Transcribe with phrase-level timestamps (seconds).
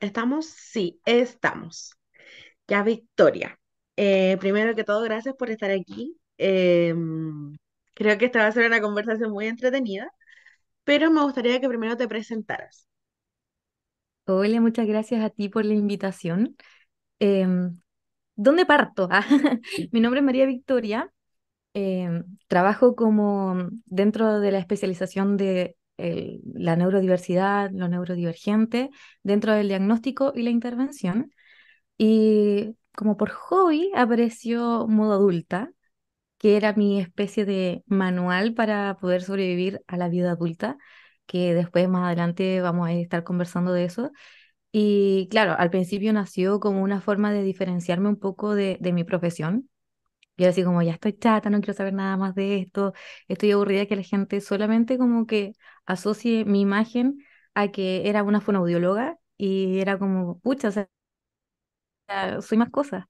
[0.00, 0.46] ¿Estamos?
[0.46, 1.92] Sí, estamos.
[2.68, 3.58] Ya, Victoria.
[3.96, 6.18] Eh, primero que todo, gracias por estar aquí.
[6.38, 7.56] Em,
[7.94, 10.10] creo que esta va a ser una conversación muy entretenida,
[10.84, 12.88] pero me gustaría que primero te presentaras.
[14.26, 16.56] Hola, muchas gracias a ti por la invitación.
[17.20, 17.80] Em,
[18.36, 19.08] ¿dónde parto?
[19.12, 19.24] Ah,
[19.92, 21.12] mi nombre es María Victoria.
[21.74, 23.56] em, trabajo como
[23.86, 28.90] dentro de la especialización de la neurodiversidad, lo neurodivergente,
[29.22, 31.32] dentro del diagnóstico y la intervención.
[31.98, 35.70] Y como por hobby apareció Modo Adulta,
[36.38, 40.78] que era mi especie de manual para poder sobrevivir a la vida adulta,
[41.26, 44.12] que después más adelante vamos a estar conversando de eso.
[44.72, 49.04] Y claro, al principio nació como una forma de diferenciarme un poco de, de mi
[49.04, 49.70] profesión.
[50.36, 52.92] Yo así como, ya estoy chata, no quiero saber nada más de esto,
[53.28, 55.52] estoy aburrida que la gente solamente como que
[55.86, 57.18] asocie mi imagen
[57.54, 60.88] a que era una fonoaudióloga y era como, pucha, o sea,
[62.42, 63.04] soy más cosas.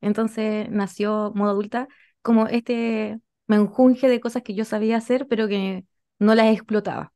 [0.00, 1.88] Entonces nació Modo Adulta
[2.22, 5.84] como este menjunje de cosas que yo sabía hacer, pero que
[6.18, 7.12] no las explotaba.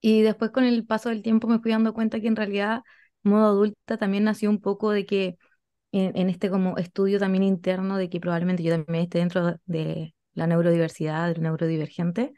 [0.00, 2.82] Y después con el paso del tiempo me fui dando cuenta que en realidad
[3.22, 5.36] Modo Adulta también nació un poco de que
[5.92, 10.14] en, en este como estudio también interno de que probablemente yo también esté dentro de
[10.34, 12.32] la neurodiversidad, del neurodivergente.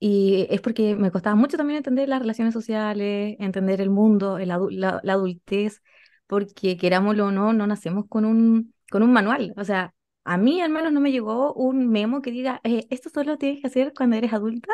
[0.00, 4.50] Y es porque me costaba mucho también entender las relaciones sociales, entender el mundo, el
[4.50, 5.80] adu- la, la adultez,
[6.26, 9.54] porque querámoslo o no, no nacemos con un, con un manual.
[9.56, 9.94] O sea,
[10.24, 13.60] a mí al menos no me llegó un memo que diga, eh, esto solo tienes
[13.60, 14.72] que hacer cuando eres adulta.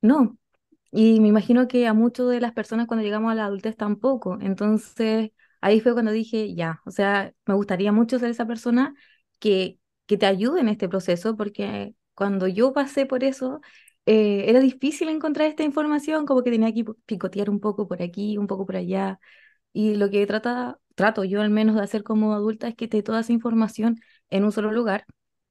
[0.00, 0.36] No,
[0.92, 4.38] y me imagino que a muchas de las personas cuando llegamos a la adultez tampoco.
[4.40, 5.32] Entonces,
[5.66, 8.94] ahí fue cuando dije, ya, o sea, me gustaría mucho ser esa persona
[9.38, 13.60] que, que te ayude en este proceso, porque cuando yo pasé por eso,
[14.06, 18.38] eh, era difícil encontrar esta información, como que tenía que picotear un poco por aquí,
[18.38, 19.18] un poco por allá.
[19.72, 23.02] Y lo que trata, trato yo al menos de hacer como adulta es que esté
[23.02, 25.06] toda esa información en un solo lugar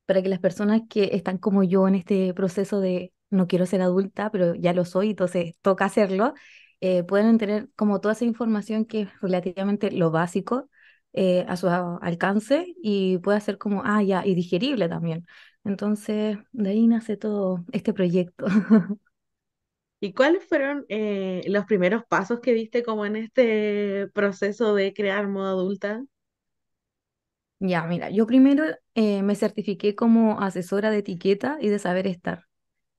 [0.05, 3.81] para que las personas que están como yo en este proceso de no quiero ser
[3.81, 6.33] adulta, pero ya lo soy, entonces toca hacerlo,
[6.81, 10.69] eh, pueden tener como toda esa información que es relativamente lo básico
[11.13, 15.25] eh, a su alcance y puede ser como, ah, ya, y digerible también.
[15.63, 18.45] Entonces, de ahí nace todo este proyecto.
[19.99, 25.27] ¿Y cuáles fueron eh, los primeros pasos que diste como en este proceso de crear
[25.27, 26.03] modo adulta?
[27.59, 28.63] Ya, mira, yo primero
[28.95, 32.45] eh, me certifiqué como asesora de etiqueta y de saber estar.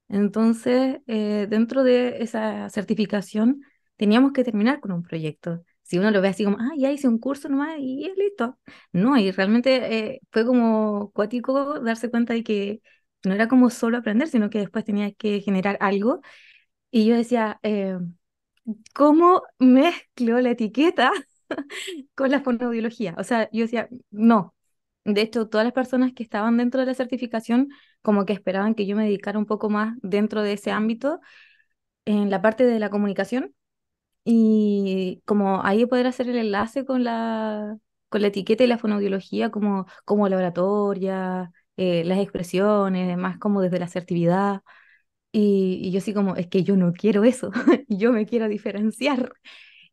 [0.08, 3.62] Entonces, eh, dentro de esa certificación,
[3.96, 5.64] teníamos que terminar con un proyecto.
[5.82, 8.58] Si uno lo ve así como, ah, ya hice un curso nomás y es listo.
[8.92, 12.82] No, y realmente eh, fue como cuático darse cuenta de que
[13.24, 16.20] no era como solo aprender, sino que después tenía que generar algo.
[16.90, 17.98] Y yo decía, eh,
[18.94, 21.12] ¿cómo mezclo la etiqueta
[22.14, 23.14] con la fonoaudiología?
[23.18, 24.54] O sea, yo decía, no.
[25.04, 27.68] De hecho, todas las personas que estaban dentro de la certificación
[28.06, 31.20] como que esperaban que yo me dedicara un poco más dentro de ese ámbito
[32.04, 33.54] en la parte de la comunicación
[34.24, 37.78] y como ahí poder hacer el enlace con la,
[38.10, 43.62] con la etiqueta y la fonoaudiología como, como la oratoria, eh, las expresiones, más como
[43.62, 44.62] desde la asertividad.
[45.32, 47.50] Y, y yo así como, es que yo no quiero eso,
[47.88, 49.32] yo me quiero diferenciar.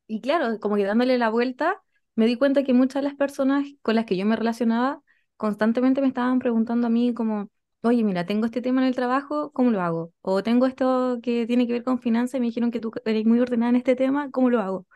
[0.08, 1.82] Y claro, como que dándole la vuelta,
[2.16, 5.02] me di cuenta que muchas de las personas con las que yo me relacionaba
[5.38, 7.50] constantemente me estaban preguntando a mí como,
[7.84, 10.14] oye, mira, tengo este tema en el trabajo, ¿cómo lo hago?
[10.22, 13.26] O tengo esto que tiene que ver con finanzas y me dijeron que tú eres
[13.26, 14.88] muy ordenada en este tema, ¿cómo lo hago?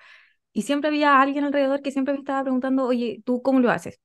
[0.53, 3.99] Y siempre había alguien alrededor que siempre me estaba preguntando, oye, ¿tú cómo lo haces?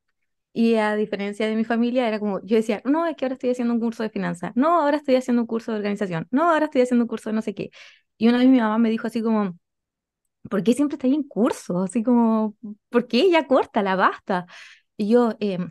[0.54, 3.50] Y a diferencia de mi familia, era como, yo decía, no, es que ahora estoy
[3.50, 6.66] haciendo un curso de finanzas, no, ahora estoy haciendo un curso de organización, no, ahora
[6.66, 7.70] estoy haciendo un curso de no sé qué.
[8.18, 9.58] Y una vez mi mamá me dijo así como,
[10.50, 11.82] ¿por qué siempre estáis en curso?
[11.82, 12.56] Así como,
[12.90, 13.30] ¿por qué?
[13.30, 14.46] Ya córtala, basta.
[14.96, 15.68] Y yo, em,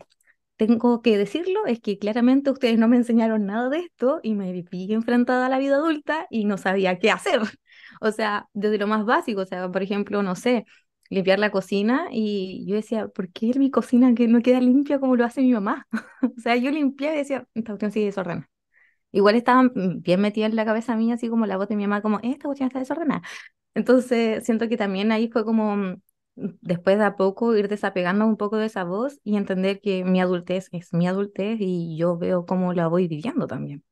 [0.66, 4.52] tengo que decirlo, es que claramente ustedes no me enseñaron nada de esto y me
[4.52, 7.40] vi enfrentada a la vida adulta y no sabía qué hacer.
[8.00, 10.64] O sea, desde lo más básico, o sea, por ejemplo, no sé,
[11.10, 15.14] limpiar la cocina y yo decía, ¿por qué mi cocina que no queda limpia como
[15.14, 15.86] lo hace mi mamá?
[16.36, 18.48] O sea, yo limpiaba y decía, esta cuestión sigue desordenada.
[19.12, 21.84] Igual estaba mm, bien metida en la cabeza mía, así como la voz de mi
[21.86, 23.22] mamá, como, esta cuestión está desordenada.
[23.74, 26.02] Entonces, siento que también ahí fue como, mm,
[26.34, 30.20] después de a poco, ir desapegando un poco de esa voz y entender que mi
[30.20, 33.84] adultez es mi adultez y yo veo cómo la voy viviendo también.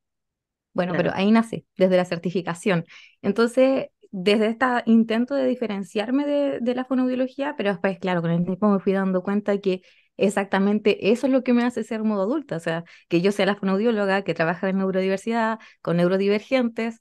[0.73, 2.85] Bueno, pero ahí nace, desde la certificación.
[3.23, 8.45] Entonces, desde este intento de diferenciarme de, de la fonoaudiología, pero después, claro, con el
[8.45, 9.83] tiempo me fui dando cuenta que
[10.17, 13.47] exactamente eso es lo que me hace ser modo adulta, o sea, que yo sea
[13.47, 17.01] la fonoaudióloga que trabaja en neurodiversidad, con neurodivergentes,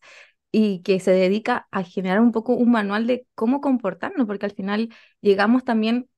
[0.51, 4.53] y que se dedica a generar un poco un manual de cómo comportarnos, porque al
[4.53, 4.89] final
[5.21, 6.09] llegamos también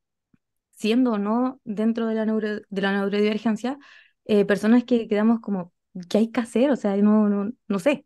[0.72, 3.78] siendo o no dentro de la, neuro, de la neurodivergencia,
[4.25, 5.74] eh, personas que quedamos como,
[6.10, 6.72] ¿qué hay que hacer?
[6.72, 8.06] O sea, no, no, no sé.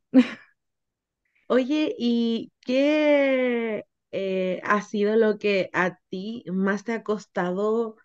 [1.47, 7.97] Oye, ¿y qué eh, ha sido lo que a ti más te ha costado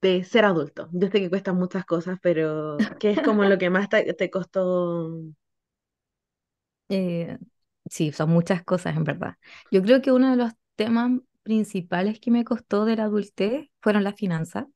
[0.00, 0.88] de ser adulto?
[0.92, 4.30] Yo sé que cuestan muchas cosas, pero ¿qué es como lo que más te, te
[4.30, 5.10] costó?
[6.88, 7.38] Eh,
[7.90, 9.36] sí, son muchas cosas en verdad.
[9.70, 14.04] Yo creo que uno de los temas principales que me costó de la adultez fueron
[14.04, 14.66] las finanzas,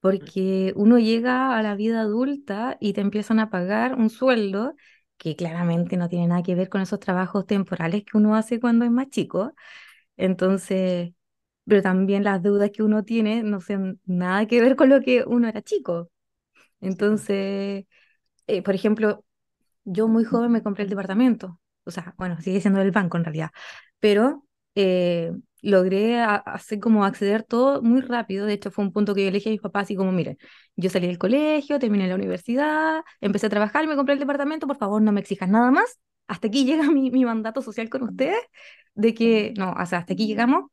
[0.00, 4.74] porque uno llega a la vida adulta y te empiezan a pagar un sueldo
[5.16, 8.84] que claramente no tiene nada que ver con esos trabajos temporales que uno hace cuando
[8.84, 9.54] es más chico.
[10.16, 11.12] Entonces,
[11.66, 15.24] pero también las deudas que uno tiene no tienen nada que ver con lo que
[15.26, 16.10] uno era chico.
[16.80, 17.86] Entonces,
[18.46, 19.24] eh, por ejemplo,
[19.84, 23.24] yo muy joven me compré el departamento, o sea, bueno, sigue siendo del banco en
[23.24, 23.50] realidad,
[24.00, 25.32] pero eh,
[25.62, 29.38] logré hacer como acceder todo muy rápido, de hecho fue un punto que yo le
[29.38, 30.38] dije a mis papás, así como, miren,
[30.76, 34.76] yo salí del colegio, terminé la universidad, empecé a trabajar, me compré el departamento, por
[34.76, 35.98] favor no me exijas nada más,
[36.28, 38.38] hasta aquí llega mi, mi mandato social con ustedes,
[38.94, 40.64] de que, no, o sea, hasta aquí llegamos.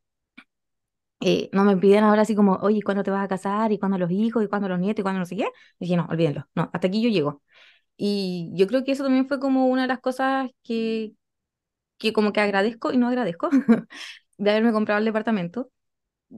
[1.20, 3.70] eh, no me piden ahora así como, oye, ¿cuándo te vas a casar?
[3.72, 4.42] ¿Y cuándo los hijos?
[4.44, 5.00] ¿Y cuándo los nietos?
[5.00, 5.44] ¿Y cuándo no sé qué?
[5.78, 7.42] Y dije, no, olvídenlo, no, hasta aquí yo llego.
[7.96, 11.14] Y yo creo que eso también fue como una de las cosas que,
[11.98, 13.50] que como que agradezco y no agradezco
[14.38, 15.70] de haberme comprado el departamento,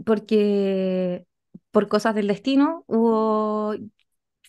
[0.07, 1.27] porque
[1.73, 3.75] por cosas del destino hubo,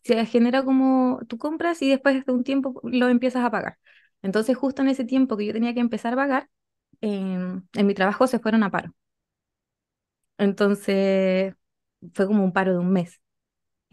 [0.03, 3.79] se genera como tú compras y después de un tiempo lo empiezas a pagar.
[4.23, 6.49] Entonces justo en ese tiempo que yo tenía que empezar a pagar,
[7.01, 8.93] en, en mi trabajo se fueron a paro.
[10.37, 11.55] Entonces
[12.13, 13.21] fue como un paro de un mes.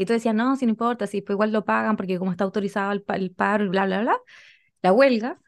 [0.02, 2.44] Y tú decías, no, si no importa, si pues igual lo pagan porque como está
[2.44, 4.19] autorizado el, el paro y bla, bla, bla,
[4.82, 5.40] la huelga.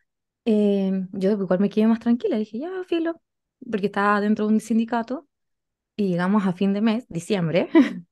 [0.47, 3.21] Eh, yo igual me quedé más tranquila, dije, ya, filo,
[3.71, 5.29] porque estaba dentro de un sindicato
[5.97, 7.71] y llegamos a fin de mes, diciembre,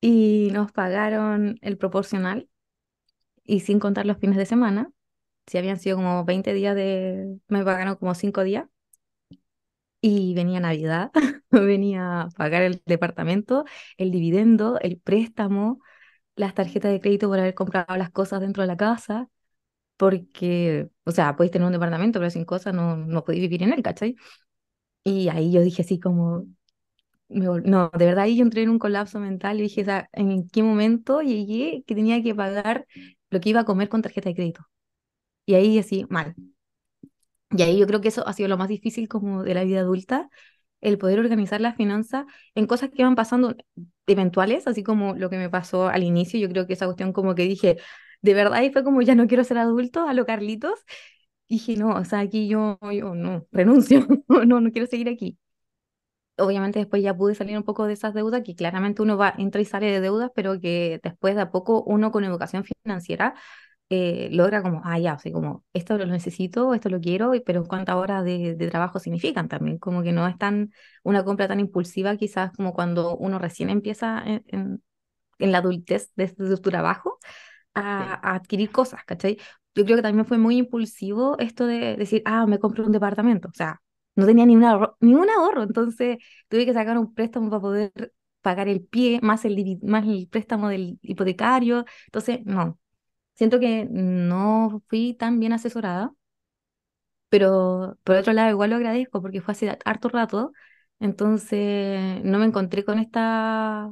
[0.00, 2.48] y nos pagaron el proporcional
[3.44, 4.92] y sin contar los fines de semana,
[5.48, 8.66] si habían sido como 20 días de, me pagaron como 5 días
[10.00, 11.10] y venía Navidad,
[11.66, 13.64] venía a pagar el departamento,
[13.96, 15.80] el dividendo, el préstamo,
[16.36, 19.28] las tarjetas de crédito por haber comprado las cosas dentro de la casa.
[19.98, 23.72] Porque, o sea, podéis tener un departamento, pero sin cosas no, no podéis vivir en
[23.74, 24.16] él, ¿cachai?
[25.04, 26.46] Y ahí yo dije así como,
[27.28, 31.22] no, de verdad ahí yo entré en un colapso mental y dije, ¿en qué momento
[31.22, 32.86] llegué que tenía que pagar
[33.30, 34.66] lo que iba a comer con tarjeta de crédito?
[35.46, 36.34] Y ahí así, mal.
[37.50, 39.80] Y ahí yo creo que eso ha sido lo más difícil como de la vida
[39.80, 40.30] adulta,
[40.82, 42.26] el poder organizar las finanzas
[42.56, 43.56] en cosas que van pasando
[44.06, 47.34] eventuales, así como lo que me pasó al inicio, yo creo que esa cuestión como
[47.34, 47.78] que dije,
[48.22, 50.80] de verdad, y fue como ya no quiero ser adulto, a lo Carlitos,
[51.48, 55.38] dije, no, o sea, aquí yo, yo no, renuncio, no, no quiero seguir aquí.
[56.38, 59.60] obviamente después ya pude salir un poco de esas deudas, que claramente uno va, entra
[59.60, 63.34] y sale de deudas, pero que después de a poco uno con educación financiera
[63.90, 67.64] eh, logra como, ah, ya, o sea, como, esto lo necesito, esto lo quiero, pero
[67.66, 71.60] cuántas horas de, de trabajo significan también, como que no es tan, una compra tan
[71.60, 74.82] impulsiva quizás como cuando uno recién empieza en, en,
[75.38, 77.18] en la adultez desde su trabajo
[77.74, 79.38] a, a adquirir cosas, ¿cachai?
[79.74, 83.48] Yo creo que también fue muy impulsivo esto de decir, ah, me compro un departamento.
[83.48, 83.80] O sea,
[84.16, 87.60] no tenía ni un ahorro, ni un ahorro, entonces tuve que sacar un préstamo para
[87.62, 88.12] poder
[88.42, 91.84] pagar el pie, más el, más el préstamo del hipotecario.
[92.06, 92.78] Entonces, no,
[93.34, 96.12] siento que no fui tan bien asesorada,
[97.28, 100.52] pero por otro lado igual lo agradezco porque fue hace harto rato,
[101.00, 103.90] entonces no me encontré con esta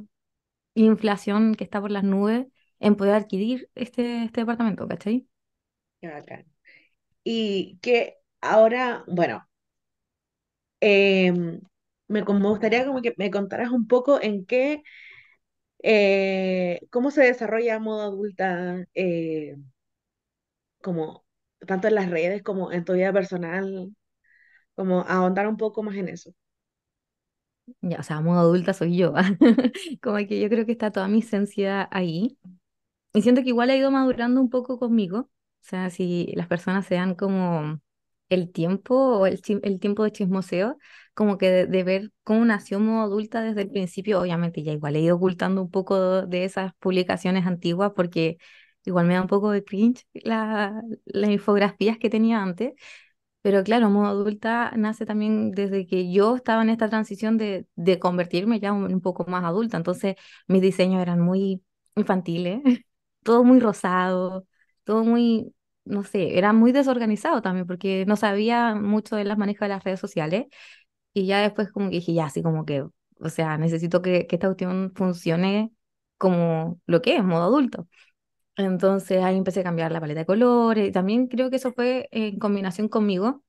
[0.75, 2.47] inflación que está por las nubes
[2.79, 5.27] en poder adquirir este, este departamento, ¿cachai?
[7.23, 9.47] Y que ahora, bueno,
[10.79, 11.61] em,
[12.07, 14.83] me, me gustaría como que me contaras un poco en qué,
[15.83, 19.57] eh, cómo se desarrolla modo adulta, eh,
[20.81, 21.25] como
[21.67, 23.95] tanto en las redes como en tu vida personal,
[24.75, 26.33] como ahondar un poco más en eso.
[27.81, 29.13] Ya, o sea, modo adulta soy yo.
[30.01, 32.37] Como que yo creo que está toda mi esencia ahí.
[33.13, 35.19] Y siento que igual ha ido madurando un poco conmigo.
[35.21, 35.29] O
[35.61, 37.81] sea, si las personas se dan como
[38.35, 40.77] el tiempo o el, el tiempo de chismoseo,
[41.13, 45.01] como que de, ver cómo nació modo adulta desde el principio, obviamente ya igual he
[45.01, 48.37] ido ocultando un poco de esas publicaciones antiguas porque
[48.85, 52.73] igual me da un poco de cringe la, las infografías que tenía antes.
[53.41, 57.97] Pero claro, modo adulta nace también desde que yo estaba en esta transición de, de
[57.99, 59.77] convertirme ya un, un poco más adulta.
[59.77, 60.15] Entonces,
[60.47, 61.63] mis diseños eran muy
[61.95, 62.61] infantiles,
[63.23, 64.45] todo muy rosado,
[64.83, 65.53] todo muy...
[65.85, 69.83] no sé, era muy desorganizado también porque no sabía mucho de las manejas de las
[69.83, 70.45] redes sociales
[71.13, 72.83] y ya después como que dije, ya, así como que,
[73.19, 75.71] o sea, necesito que, que esta cuestión funcione
[76.17, 77.87] como lo que es, modo adulto.
[78.57, 82.07] Entonces ahí empecé a cambiar la paleta de colores y también creo que eso fue
[82.11, 83.43] en combinación conmigo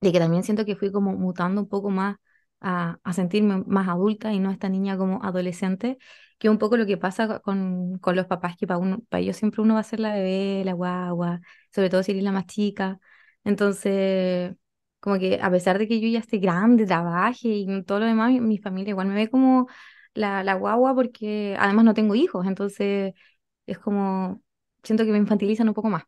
[0.00, 2.16] de que también siento que fui como mutando un poco más
[2.60, 5.98] a, a sentirme más adulta y no esta niña como adolescente,
[6.40, 9.36] que un poco lo que pasa con, con los papás, que para, uno, para ellos
[9.38, 11.42] siempre uno va a ser la bebé, la guagua,
[11.74, 13.00] sobre todo si eres la más chica.
[13.44, 14.54] Entonces,
[15.00, 18.32] como que a pesar de que yo ya esté grande, trabaje y todo lo demás,
[18.32, 19.68] mi, mi familia igual me ve como
[20.14, 23.14] la, la guagua porque además no tengo hijos, entonces
[23.66, 24.42] es como,
[24.84, 26.04] siento que me infantilizan un poco más.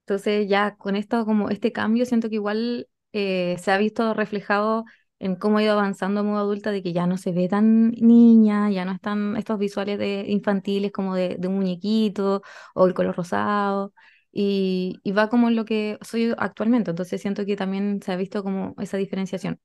[0.00, 4.84] Entonces ya con esto, como este cambio, siento que igual eh, se ha visto reflejado
[5.20, 7.90] en cómo ha ido avanzando en modo adulta, de que ya no se ve tan
[7.92, 12.42] niña, ya no están estos visuales de infantiles como de, de un muñequito
[12.74, 13.92] o el color rosado,
[14.32, 18.16] y, y va como en lo que soy actualmente, entonces siento que también se ha
[18.16, 19.60] visto como esa diferenciación.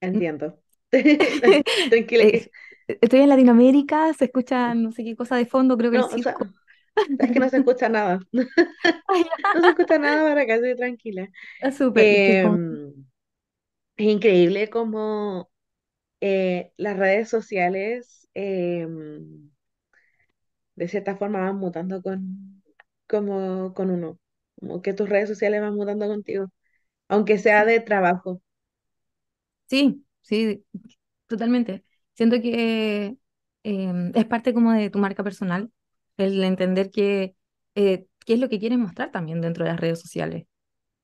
[0.00, 0.60] Entiendo.
[1.88, 2.50] Tranquila que...
[2.86, 6.06] Estoy en Latinoamérica, se escucha no sé qué cosa de fondo, creo que el No,
[6.06, 6.46] o sea, circo.
[7.18, 8.20] es que no se escucha nada.
[9.06, 11.28] Ay, No se escucha nada para acá, estoy tranquila.
[11.60, 12.54] ya, súper, que
[13.98, 15.50] es Em, increíble cómo
[16.20, 19.50] eh, las redes sociales em,
[20.76, 22.62] de cierta forma van mutando con,
[23.08, 24.18] como, con uno.
[24.60, 26.46] Como que tus redes sociales van mutando contigo,
[27.08, 28.42] aunque sea de trabajo.
[29.66, 30.64] sí, sí,
[31.26, 31.84] totalmente.
[32.14, 33.16] Siento que
[33.64, 35.72] eh, es parte como de tu marca personal,
[36.16, 37.36] el entender que
[37.74, 40.46] eh, qué es lo que quieres mostrar también dentro de las redes sociales.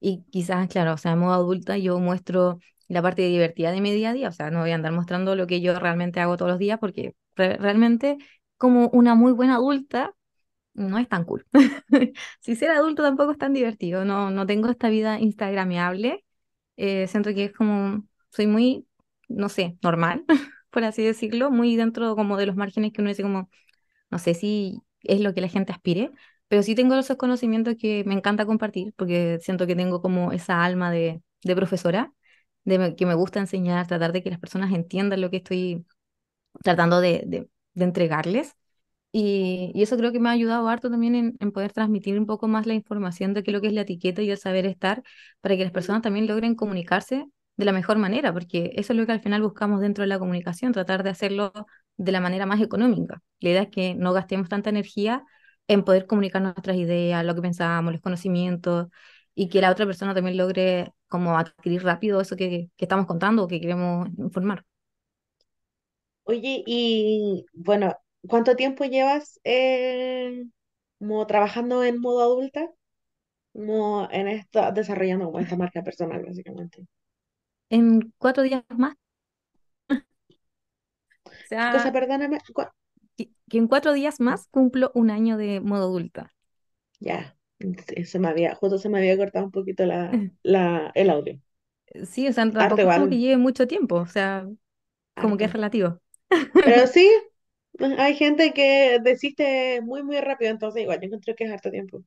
[0.00, 3.92] Y quizás, claro, o sea, en modo adulta yo muestro la parte divertida de mi
[3.92, 6.36] día a día, o sea, no voy a andar mostrando lo que yo realmente hago
[6.36, 8.18] todos los días porque re- realmente
[8.58, 10.14] como una muy buena adulta
[10.74, 11.46] no es tan cool.
[12.40, 16.24] Si ser adulto tampoco es tan divertido, no, no tengo esta vida instagrameable,
[16.76, 18.86] eh, siento que es como, soy muy,
[19.28, 20.24] no sé, normal,
[20.70, 23.50] por así decirlo, muy dentro como de los márgenes que uno dice como,
[24.10, 26.10] no sé si es lo que la gente aspire,
[26.48, 30.64] pero sí tengo esos conocimientos que me encanta compartir porque siento que tengo como esa
[30.64, 32.12] alma de, de profesora,
[32.64, 35.86] de que me gusta enseñar, tratar de que las personas entiendan lo que estoy
[36.62, 38.56] tratando de, entregarles.
[39.12, 42.48] Y, eso creo que me ha ayudado harto también en, en poder transmitir un poco
[42.48, 45.02] más la información de qué es lo que es la etiqueta y el saber estar,
[45.40, 49.06] para que las personas también logren comunicarse de la mejor manera, porque eso es lo
[49.06, 51.52] que al final buscamos dentro de la comunicación, tratar de hacerlo
[51.96, 53.22] de la manera más económica.
[53.40, 55.24] La idea es que no gastemos tanta energía
[55.68, 58.88] en poder comunicar nuestras ideas, lo que pensamos, los conocimientos,
[59.34, 63.44] y que la otra persona también logre como adquirir rápido eso que, que estamos contando
[63.44, 64.60] o que queremos informar.
[66.24, 67.94] Oye, y bueno,
[68.28, 70.44] ¿cuánto tiempo llevas eh,
[70.98, 72.70] como trabajando en modo adulta?
[73.54, 76.86] Como en esto, desarrollando como esta marca personal, básicamente.
[77.68, 78.94] En cuatro días más,
[81.26, 82.38] o ¿Qué cosa, sea, perdóname?
[82.54, 82.72] ¿Cuá-
[83.16, 86.32] que, que en cuatro días más cumplo un año de modo adulta.
[87.00, 87.36] Ya,
[88.04, 91.40] se me había, justo se me había cortado un poquito la, la, el audio.
[92.06, 94.48] Sí, o sea, tampoco es como que lleve mucho tiempo, o sea,
[95.18, 96.00] como que es relativo.
[96.62, 97.10] Pero sí,
[97.98, 102.02] hay gente que desiste muy, muy rápido, entonces igual yo encuentro que es harto tiempo.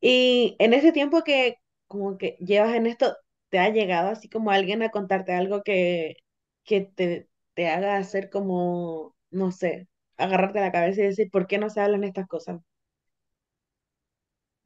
[0.00, 1.56] Y en ese tiempo que
[1.88, 3.16] como que llevas en esto,
[3.50, 6.16] ¿te ha llegado así como alguien a contarte algo que,
[6.64, 11.58] que te, te haga hacer como, no sé, agarrarte la cabeza y decir, ¿por qué
[11.58, 12.60] no se hablan estas cosas?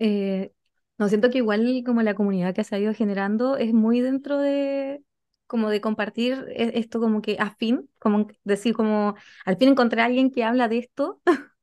[0.05, 0.53] Eh,
[0.99, 4.39] no, siento que igual como la comunidad que se ha ido generando es muy dentro
[4.39, 5.05] de
[5.47, 10.07] como de compartir e- esto como que afín, como decir como al fin encontré a
[10.07, 11.21] alguien que habla de esto,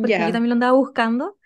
[0.00, 1.38] porque yo Ya, también lo andaba buscando,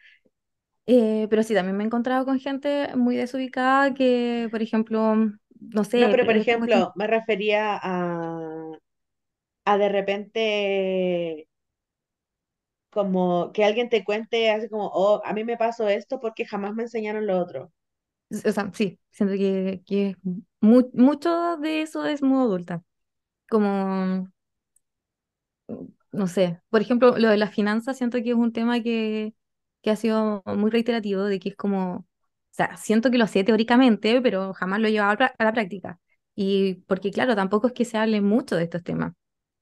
[0.87, 5.17] Eh, pero sí, también me he encontrado con gente muy desubicada que, por ejemplo,
[5.61, 8.73] no no, sé, pero por cuestión ejemplo, me refería a,
[9.65, 11.49] a de repente
[12.93, 16.75] como que alguien te cuente así como, oh, a mí me pasó esto porque jamás
[16.75, 17.73] me enseñaron lo otro.
[18.47, 20.17] O sea, sí, siento que, que
[20.61, 22.83] mu- mucho de eso es muy adulta.
[23.51, 24.29] Como,
[26.13, 29.35] no sé, por ejemplo, lo de las finanzas, siento que es un tema que,
[29.83, 32.07] que ha sido muy reiterativo, de que es como, o
[32.51, 35.99] sea, siento que lo sé teóricamente, pero jamás lo he llevado a, la práctica.
[36.35, 39.13] Y porque, claro, tampoco es que se hable mucho de estos temas.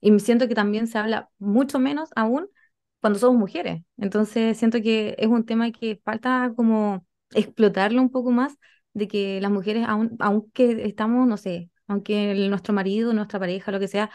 [0.01, 2.49] Y siento que también se habla mucho menos aún
[3.01, 3.83] cuando somos mujeres.
[3.97, 8.57] Entonces, siento que es un tema que falta como explotarlo un poco más,
[8.93, 13.71] de que las mujeres, aun, aunque estamos, no sé, aunque el- nuestro marido, nuestra pareja,
[13.71, 14.11] lo que sea,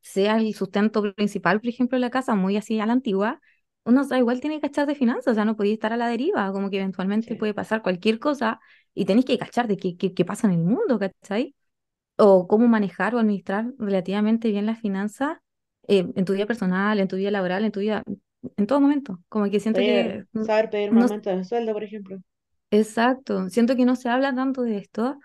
[0.00, 3.40] sea el sustento principal, por ejemplo, de la casa, muy así a la antigua,
[3.84, 5.96] uno o sea, igual tiene que cachar de finanzas, o sea, no podéis estar a
[5.96, 8.60] la deriva, como que eventualmente Sí, puede pasar cualquier cosa
[8.94, 11.54] y tenéis que cachar de qué, qué, qué pasa en el mundo, ¿cachai?
[12.18, 15.38] O cómo manejar o administrar relativamente bien las finanzas
[15.88, 18.02] eh, en tu vida personal, en tu vida laboral, en tu vida,
[18.56, 19.20] en todo momento.
[19.28, 22.18] Como que siento pedir, que saber pedir un no, aumento de sueldo, por ejemplo.
[22.70, 25.18] exacto, siento que no se habla tanto de esto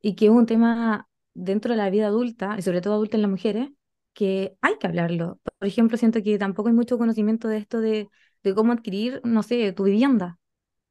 [0.00, 3.22] y que es un tema dentro de la vida adulta, y sobre todo adulta en
[3.22, 3.70] las mujeres,
[4.14, 5.38] que hay que hablarlo.
[5.58, 8.08] Por ejemplo, siento que tampoco hay mucho conocimiento de esto de,
[8.42, 10.38] de cómo adquirir, no sé, tu vivienda.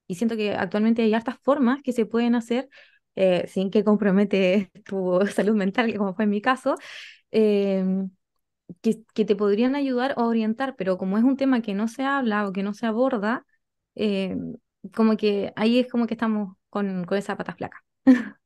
[0.07, 2.69] Y siento que actualmente hay hartas formas que se pueden hacer
[3.15, 6.75] eh, sin que compromete tu salud mental, que como fue en mi caso,
[7.31, 8.09] em,
[8.81, 12.03] que, que te podrían ayudar o orientar, pero como es un tema que no se
[12.03, 13.45] habla o que no se aborda,
[13.95, 14.55] em,
[14.95, 17.83] como que ahí es como que estamos con, con esa pata flaca.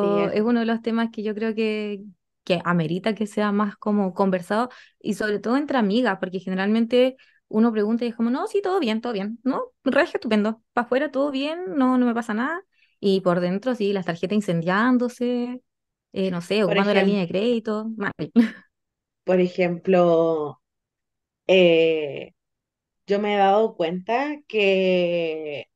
[0.00, 2.00] Sí, pero es, es uno de los temas que yo creo que,
[2.44, 7.16] que amerita que sea más como conversado y sobre todo entre amigas, porque generalmente
[7.48, 10.86] uno pregunta y es como, no, sí, todo bien, todo bien, no, regio, estupendo, para
[10.86, 12.62] afuera todo bien, no, no me pasa nada,
[13.00, 15.62] y por dentro sí, las tarjetas incendiándose,
[16.12, 18.12] eh, no sé, por ocupando la línea de crédito, mal.
[19.24, 20.60] por ejemplo,
[21.48, 22.34] eh,
[23.06, 25.66] yo me he dado cuenta que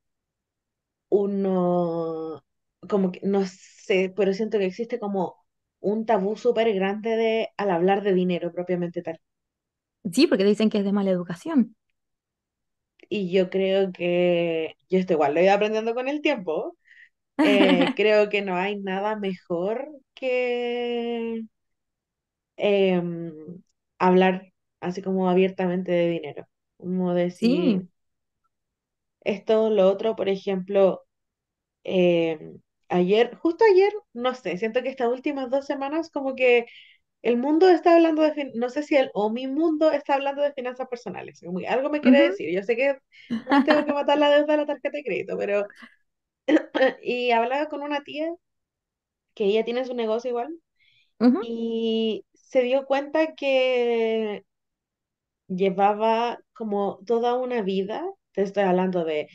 [1.08, 2.44] uno,
[2.88, 5.36] como que, no sé, pero siento que existe como
[5.80, 9.20] un tabú súper grande de, al hablar de dinero propiamente tal.
[10.12, 11.76] Sí, porque dicen que es de mala educación.
[13.08, 16.76] Y yo creo que, yo esto igual lo he ido aprendiendo con el tiempo,
[17.42, 21.42] eh, creo que no hay nada mejor que
[22.56, 23.62] em,
[23.98, 26.48] hablar así como abiertamente de dinero.
[26.78, 27.88] Como decir Sí,
[29.25, 31.04] esto, lo otro, por ejemplo,
[31.84, 32.60] em,
[32.90, 36.66] ayer, justo ayer, no sé, siento que estas últimas dos semanas como que
[37.22, 40.52] el mundo está hablando de, no sé si el o mi mundo está hablando de
[40.54, 41.40] finanzas personales.
[41.44, 42.50] como que algo me quiere ujú, decir.
[42.54, 42.98] Yo sé que
[43.50, 45.68] no tengo que matar la deuda de la tarjeta de crédito, pero...
[47.02, 48.34] Y hablaba con una tía
[49.34, 50.59] que ella tiene su negocio igual
[51.20, 54.44] ujú, y se dio cuenta que
[55.48, 59.28] llevaba como toda una vida, te estoy hablando de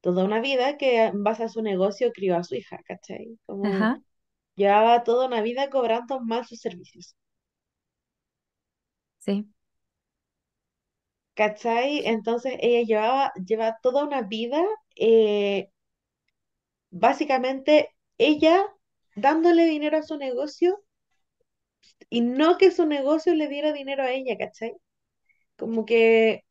[0.00, 3.38] toda una vida que en base a su negocio crió a su hija, ¿cachai?
[3.46, 4.00] Como ajá,
[4.56, 7.16] llevaba toda una vida cobrando mal sus servicios,
[9.18, 9.46] sí,
[11.34, 12.06] ¿cachai?
[12.06, 14.60] Entonces ella llevaba, lleva toda una vida,
[14.96, 15.68] eh,
[16.90, 18.64] básicamente ella
[19.16, 20.82] dándole dinero a su negocio
[22.10, 24.74] y no que su negocio le diera dinero a ella, ¿cachai?
[25.56, 26.44] Como que,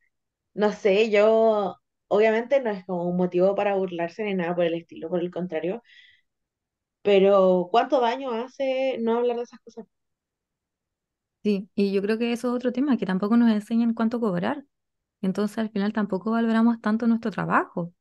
[0.54, 1.76] no sé, yo,
[2.08, 5.30] obviamente no es como un motivo para burlarse ni nada por el estilo, por el
[5.32, 5.82] contrario,
[7.02, 9.86] pero ¿cuánto daño hace no hablar de esas cosas?
[11.42, 11.68] sí.
[11.74, 14.64] Y yo creo que eso es otro tema, que tampoco nos enseñan cuánto cobrar.
[15.22, 17.94] Entonces al final tampoco valoramos tanto nuestro trabajo.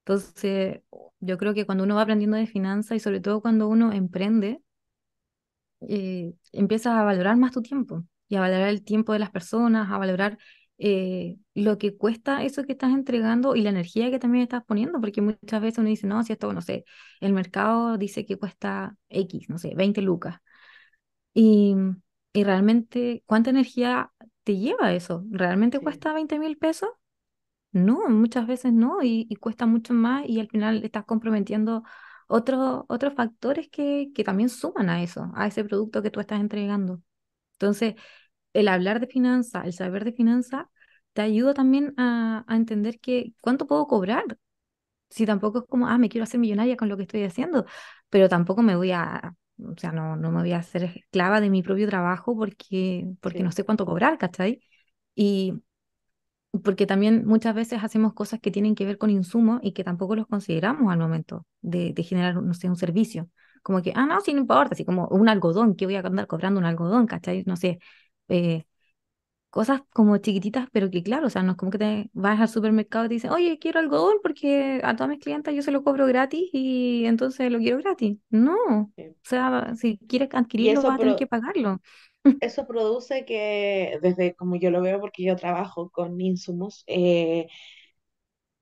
[0.00, 0.82] Entonces,
[1.20, 4.62] yo creo que cuando uno va aprendiendo de finanzas y sobre todo cuando uno emprende,
[5.80, 9.90] eh, empiezas a valorar más tu tiempo y a valorar el tiempo de las personas,
[9.90, 10.38] a valorar
[10.78, 15.00] eh, lo que cuesta eso que estás entregando y la energía que también estás poniendo,
[15.00, 16.84] porque muchas veces uno dice, no, si esto, no sé,
[17.20, 20.38] el mercado dice que cuesta X, no sé, 20 lucas.
[21.34, 21.74] Y,
[22.32, 24.12] y realmente, ¿cuánta energía
[24.44, 25.24] te lleva eso?
[25.30, 26.90] ¿Realmente Sí, cuesta veinte mil pesos?
[27.72, 31.82] No, muchas veces no, y, y cuesta mucho más y al final estás comprometiendo
[32.26, 36.40] otros otros factores que, que también suman a eso, a ese producto que tú estás
[36.40, 37.00] entregando.
[37.54, 37.94] Entonces,
[38.54, 40.66] el hablar de finanzas, el saber de finanzas,
[41.14, 44.24] te ayuda también a, a entender que cuánto puedo cobrar.
[45.10, 47.64] Si tampoco es como, ah, me quiero hacer millonaria con lo que estoy haciendo,
[48.10, 51.48] pero tampoco me voy a, o sea, no, no me voy a hacer esclava de
[51.50, 54.60] mi propio trabajo porque, porque no sí, sé cuánto cobrar, ¿cachai?
[55.14, 55.54] Y
[56.62, 60.16] porque también muchas veces hacemos cosas que tienen que ver con insumos y que tampoco
[60.16, 63.28] los consideramos al momento de, de generar, no sé, un servicio.
[63.62, 66.26] Como que, ah, no, sí, no importa, así como un algodón, que voy a andar
[66.26, 67.42] cobrando un algodón, ¿cachai?
[67.46, 67.78] No sé,
[68.28, 68.64] eh,
[69.50, 72.48] cosas como chiquititas, pero que claro, o sea, no es como que te vas al
[72.48, 75.82] supermercado y te dicen, oye, quiero algodón porque a todas mis clientas yo se lo
[75.82, 78.18] cobro gratis y entonces lo quiero gratis.
[78.30, 78.92] No, o
[79.22, 81.80] sea, si quieres adquirirlo vas a tener que pagarlo.
[82.40, 87.48] Eso produce que, desde como yo lo veo, porque yo trabajo con insumos, eh,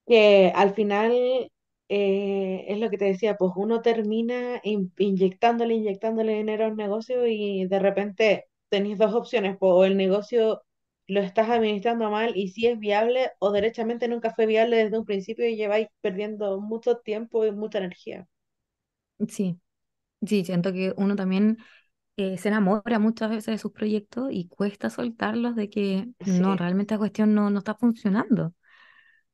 [0.07, 1.51] que al final
[1.89, 7.25] eh, es lo que te decía, pues uno termina in- inyectándole, inyectándole dinero al negocio
[7.27, 10.61] y de repente tenéis dos opciones, pues, o el negocio
[11.07, 15.05] lo estás administrando mal y si es viable o derechamente nunca fue viable desde un
[15.05, 18.27] principio y lleváis perdiendo mucho tiempo y mucha energía.
[19.29, 19.59] Sí,
[20.27, 21.57] sí, siento que uno también
[22.17, 26.57] eh, se enamora muchas veces de sus proyectos y cuesta soltarlos de que no, Sí,
[26.57, 28.53] realmente la cuestión no, no está funcionando.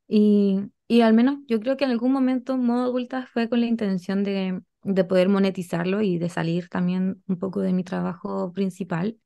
[0.08, 3.68] Y, y al menos yo creo que en algún momento modo adulta fue con la
[3.68, 9.18] intención de, de poder monetizarlo y de salir también un poco de mi trabajo principal,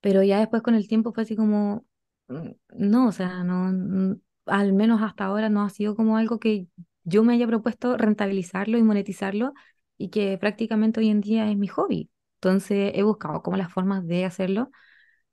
[0.00, 1.86] pero ya después con el tiempo fue así como,
[2.28, 6.38] mm, no, o sea, no, mm, al menos hasta ahora no ha sido como algo
[6.38, 6.68] que
[7.04, 9.52] yo me haya propuesto rentabilizarlo y monetizarlo
[9.96, 12.10] y que prácticamente hoy en día es mi hobby.
[12.38, 14.70] Entonces he buscado como las formas de hacerlo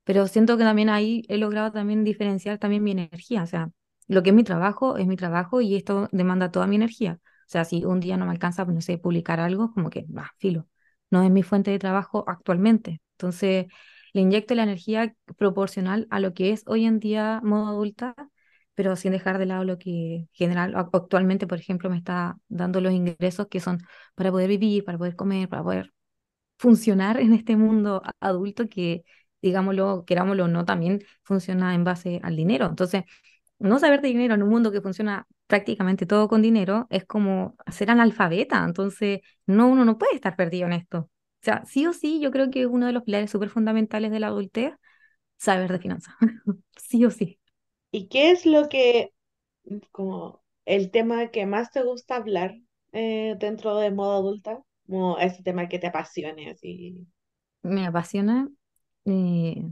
[0.04, 3.70] pero siento que también ahí he logrado también diferenciar también mi energía, o sea,
[4.08, 7.20] lo que es mi trabajo es mi trabajo y esto demanda toda mi energía.
[7.24, 10.32] O sea, si un día no me alcanza, no sé, publicar algo, como que, va,
[10.40, 10.68] filo,
[11.12, 13.02] no es mi fuente de trabajo actualmente.
[13.14, 13.66] Entonces,
[14.14, 18.16] le inyecto la energía proporcional a lo que es hoy en día modo adulta,
[18.76, 22.82] pero sin dejar de lado lo que general ac- actualmente, por ejemplo, me está dando
[22.82, 23.80] los ingresos que son
[24.16, 25.94] para poder vivir, para poder comer, para poder
[26.58, 29.04] funcionar en este mundo adulto que,
[29.42, 32.68] digámoslo, querámoslo o no, también funciona en base al dinero.
[32.68, 33.04] Entonces,
[33.60, 37.56] no saber de dinero en un mundo que funciona prácticamente todo con dinero es como
[37.72, 38.64] ser analfabeta.
[38.66, 41.00] Entonces, no, uno no puede estar perdido en esto.
[41.00, 41.10] O
[41.46, 44.28] sea, sí o sí, yo creo que uno de los pilares súper fundamentales de la
[44.28, 44.74] adultez,
[45.38, 46.16] saber de finanzas.
[46.78, 47.40] Sí o sí.
[47.92, 49.14] ¿Y qué es lo que,
[49.92, 52.58] como el tema que más te gusta hablar
[52.94, 54.64] eh, dentro de modo adulta?
[54.88, 57.08] Como ese tema que te apasione, así.
[57.64, 58.50] Me apasiona.
[59.06, 59.64] eh,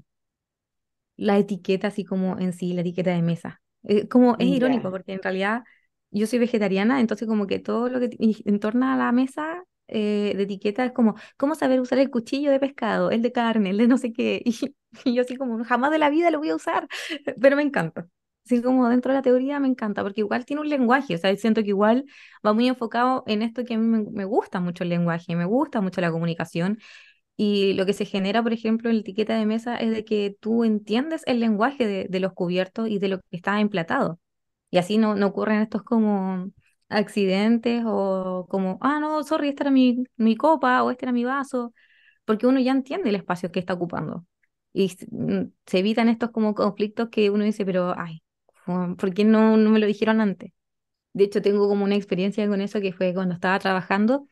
[1.17, 3.62] la etiqueta, así como en sí, la etiqueta de mesa.
[3.84, 5.63] Eh, como es irónico, porque en realidad
[6.12, 10.34] yo soy vegetariana, entonces como que todo lo que en torno a la mesa eh,
[10.36, 13.78] de etiqueta es como, ¿cómo saber usar el cuchillo de pescado, el de carne, el
[13.78, 14.41] de no sé qué?
[15.06, 16.88] Y, y yo así como, jamás de la vida lo voy a usar,
[17.41, 18.08] pero me encanta.
[18.45, 21.34] Así como dentro de la teoría me encanta, porque igual tiene un lenguaje, o sea,
[21.38, 22.06] siento que igual
[22.45, 25.45] va muy enfocado en esto que a mí me, me gusta mucho el lenguaje, me
[25.45, 26.77] gusta mucho la comunicación
[27.38, 30.38] y lo que se genera, por ejemplo, en la etiqueta de mesa es de que
[30.39, 34.19] tú entiendes el lenguaje de, de los cubiertos y de lo que está emplatado.
[34.71, 36.51] Y así no, no ocurren estos como
[36.89, 41.25] accidentes o como, ah, no, sorry, esta era mi, mi copa o este era mi
[41.25, 41.73] vaso,
[42.25, 44.25] porque uno ya entiende el espacio que está ocupando.
[44.73, 48.23] Y mm, se evitan estos como conflictos que uno dice, pero, ay,
[48.65, 50.52] ¿por qué no, no me lo dijeron antes?
[51.13, 54.28] De hecho, tengo como una experiencia con eso que fue cuando estaba trabajando,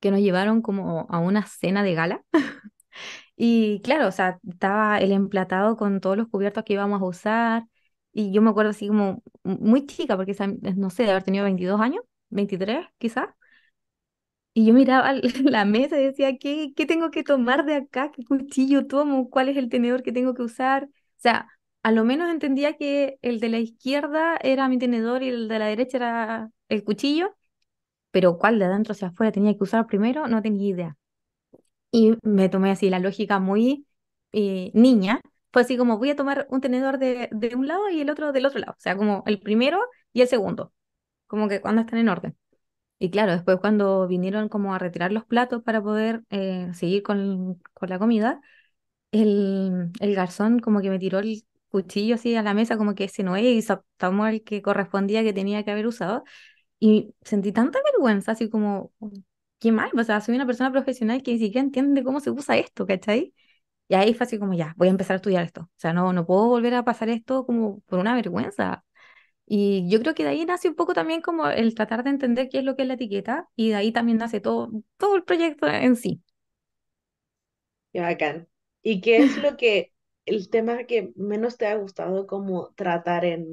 [0.00, 2.24] que nos llevaron como a una cena de gala
[3.36, 7.64] y claro, o sea, estaba el emplatado con todos los cubiertos que íbamos a usar.
[8.12, 11.44] Y yo me acuerdo así como muy chica, porque esa- no sé, de haber tenido
[11.44, 13.28] 22 años, 23 quizás.
[14.52, 15.12] Y yo miraba
[15.44, 18.10] la mesa y decía, ¿qué, qué tengo que tomar de acá?
[18.12, 19.28] ¿Qué cuchillo tomo?
[19.30, 20.84] ¿Cuál es el tenedor que tengo que usar?
[20.84, 21.48] O sea,
[21.84, 25.60] a lo menos entendía que el de la izquierda era mi tenedor y el de
[25.60, 27.36] la derecha era el cuchillo,
[28.12, 30.96] pero cuál de adentro hacia afuera tenía que usar primero, no tenía idea.
[31.90, 33.86] Y me tomé así la lógica muy
[34.32, 35.20] eh, niña.
[35.52, 38.32] Fue así como voy a tomar un tenedor de, de un lado y el otro
[38.32, 38.72] del otro lado.
[38.72, 39.80] O sea, como el primero
[40.12, 40.72] y el segundo.
[41.28, 42.36] Como que cuando están en orden.
[42.98, 47.62] Y claro, después cuando vinieron como a retirar los platos para poder eh, seguir con,
[47.74, 48.40] con la comida,
[49.12, 53.04] el, el garzón como que me tiró el cuchillo así a la mesa como que
[53.04, 53.60] ese no es y
[54.30, 56.24] el que correspondía que tenía que haber usado.
[56.80, 58.92] Y sentí tanta vergüenza, así como,
[59.60, 62.56] qué mal, o sea, soy una persona profesional que ni siquiera entiende cómo se usa
[62.58, 63.34] esto, ¿cachai?
[63.88, 65.62] Y ahí fue así como, ya, voy a empezar a estudiar esto.
[65.62, 68.84] O sea, no, no puedo volver a pasar esto como por una vergüenza.
[69.46, 72.48] Y yo creo que de ahí nace un poco también como el tratar de entender
[72.50, 75.24] qué es lo que es la etiqueta y de ahí también nace todo, todo el
[75.24, 76.22] proyecto en sí.
[77.92, 78.48] qué bacán.
[78.82, 79.93] ¿Y qué es lo que,
[80.26, 83.46] el tema que menos te ha gustado como tratar en,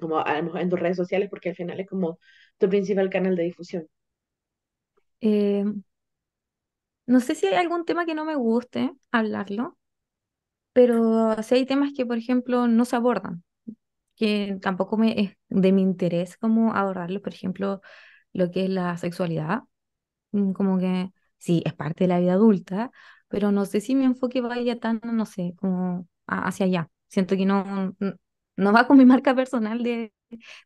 [0.00, 0.22] como
[0.58, 2.18] en tus redes sociales, porque al final es como
[2.58, 3.88] tu principal canal de difusión?
[5.20, 5.64] Eh,
[7.06, 9.78] no sé si hay algún tema que no me guste hablarlo,
[10.72, 13.44] pero sí hay temas que, por ejemplo, no se abordan.
[14.16, 17.82] que tampoco me es de mi interés como abordarlo, por ejemplo,
[18.34, 19.62] lo que es la sexualidad,
[20.32, 22.92] mm, como que sí, es parte de la vida adulta,
[23.32, 26.90] pero no sé si mi enfoque vaya tan, no sé, como a- hacia allá.
[27.08, 27.96] Siento que no,
[28.56, 30.12] no va con mi marca personal de,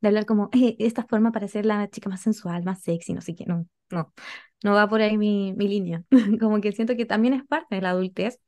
[0.02, 3.20] de hablar como, "Eh, esta forma para ser la chica más sensual, más sexy, no
[3.22, 4.12] sé qué, no, no,
[4.64, 6.04] no va por ahí mi, mi línea.
[6.40, 8.40] Como que siento que también es parte de la adultez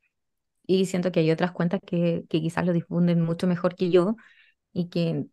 [0.66, 4.16] y siento que hay otras cuentas que, que quizás lo difunden mucho mejor que yo
[4.72, 5.26] y que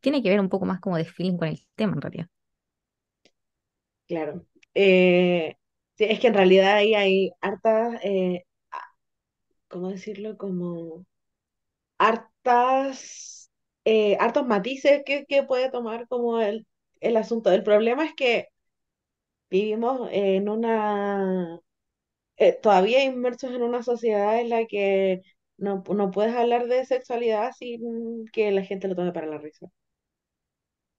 [0.00, 2.28] tiene que ver un poco más como de feeling con el tema en realidad.
[4.06, 4.46] Claro.
[4.74, 5.56] Eh,
[5.98, 8.44] sí, es que en realidad ahí hay hartas, eh,
[9.68, 10.36] ¿cómo decirlo?
[10.38, 11.06] Como
[11.98, 13.50] hartas,
[13.86, 16.66] eh, hartos matices que, que puede tomar como el,
[17.00, 17.52] el asunto.
[17.52, 18.48] El problema es que
[19.50, 21.60] vivimos en una
[22.38, 25.22] eh, todavía inmersos en una sociedad en la que
[25.58, 29.68] no, no puedes hablar de sexualidad sin que la gente lo tome para la risa.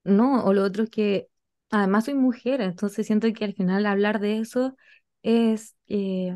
[0.03, 1.28] No, o lo otro es que
[1.71, 4.75] además soy mujer, entonces siento que al final hablar de eso
[5.23, 6.35] es eh,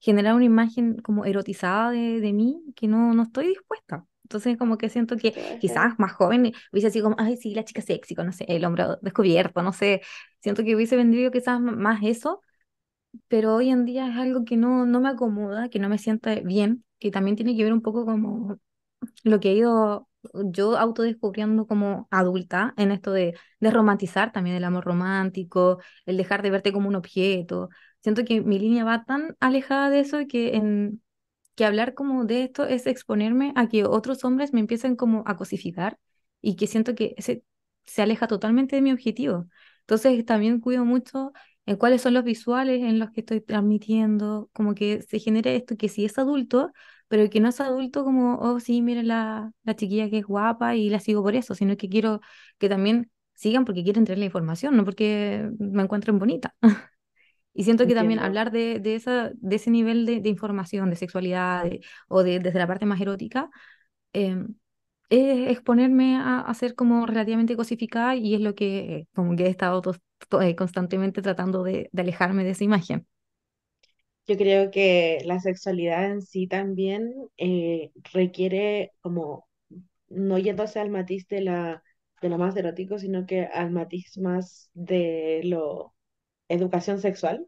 [0.00, 4.06] generar una imagen como erotizada de, de mí que no, no estoy dispuesta.
[4.24, 7.82] Entonces como que siento que quizás más joven hubiese sido como, ay, sí, la chica
[7.82, 10.02] sexy, no sé, el hombre descubierto, no sé,
[10.40, 12.42] siento que hubiese vendido quizás más eso,
[13.28, 16.40] pero hoy en día es algo que no, no me acomoda, que no me siente
[16.42, 18.58] bien, que también tiene que ver un poco como
[19.24, 20.07] lo que he ido
[20.52, 26.42] yo autodescubriendo como adulta en esto de, de romantizar también el amor romántico, el dejar
[26.42, 27.68] de verte como un objeto.
[28.02, 31.02] Siento que mi línea va tan alejada de eso que, en,
[31.54, 35.36] que hablar como de esto es exponerme a que otros hombres me empiecen como a
[35.36, 35.98] cosificar
[36.40, 37.44] y que siento que ese
[37.84, 39.46] se aleja totalmente de mi objetivo.
[39.80, 41.32] Entonces también cuido mucho
[41.66, 45.76] en cuáles son los visuales en los que estoy transmitiendo, como que se genere esto
[45.76, 46.72] que si es adulto
[47.08, 50.76] pero que no es adulto como, oh, sí, miren la, la chiquilla que es guapa
[50.76, 52.20] y la sigo por eso, sino que quiero
[52.58, 56.54] que también sigan porque quieren tener la información, no porque me encuentren bonita.
[57.54, 60.96] Y siento que también hablar de, de, esa, de ese nivel de, de información, de
[60.96, 63.50] sexualidad de- o de, desde la parte más erótica,
[64.14, 64.36] eh,
[65.10, 69.46] es exponerme a, a ser como relativamente cosificada y es lo que eh, como que
[69.46, 73.06] he estado to- eh, constantemente tratando de, de alejarme de esa imagen.
[74.28, 79.48] Yo creo que la sexualidad en sí también eh, requiere como,
[80.08, 81.82] no yéndose al matiz de la,
[82.22, 85.94] de lo más erótico, sino que al matiz más de lo
[86.48, 87.46] educación sexual.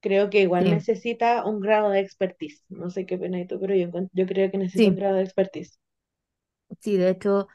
[0.00, 2.64] Creo que igual Sí, necesita un grado de expertise.
[2.70, 5.78] No sé qué opinas tú, pero yo, yo creo que necesita un grado de expertise.
[6.80, 7.48] sí, de hecho...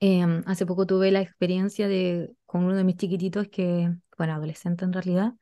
[0.00, 4.84] Em, hace poco tuve la experiencia de, con uno de mis chiquititos que, bueno, adolescente
[4.84, 5.34] en realidad,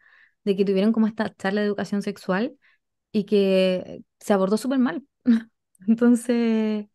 [0.45, 2.57] de que tuvieron como esta charla de educación sexual
[3.17, 5.07] y que se abordó súper mal.
[5.89, 6.87] Entonces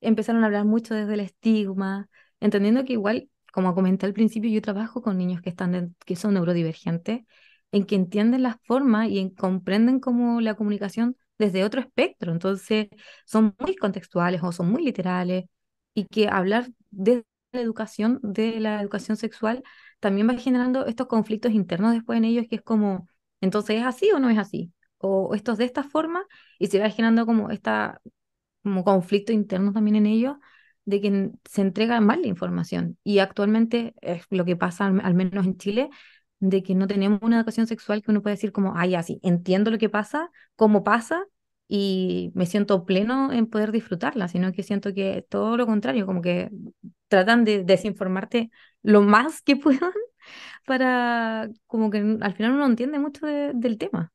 [0.00, 2.08] empezaron a hablar mucho desde el estigma,
[2.40, 6.34] entendiendo que igual, como comenté al principio, yo trabajo con niños que, están que son
[6.34, 7.22] neurodivergentes,
[7.72, 12.32] en que entienden las formas y en- comprenden como la comunicación desde otro espectro.
[12.32, 12.88] Entonces
[13.26, 15.44] son muy contextuales o son muy literales
[15.94, 19.62] y que hablar de la educación, de la educación sexual,
[20.00, 23.08] también va generando estos conflictos internos después en ellos, que es como,
[23.40, 24.72] entonces, ¿es así o no es así?
[24.98, 26.24] O esto es de esta forma,
[26.58, 28.00] y se va generando como esta
[28.62, 30.36] como conflicto interno también en ellos,
[30.84, 32.98] de que se entrega mal la información.
[33.04, 35.90] Y actualmente es lo que pasa, al, al menos en Chile,
[36.38, 39.20] de que no tenemos una educación sexual que uno puede decir como, ah, ya, sí,
[39.22, 41.24] entiendo lo que pasa, cómo pasa,
[41.68, 46.22] y me siento pleno en poder disfrutarla, sino que siento que todo lo contrario, como
[46.22, 46.50] que
[47.08, 48.50] tratan de desinformarte
[48.82, 49.92] lo más que puedan
[50.66, 54.12] para, como que al final uno no entiende mucho de- del tema.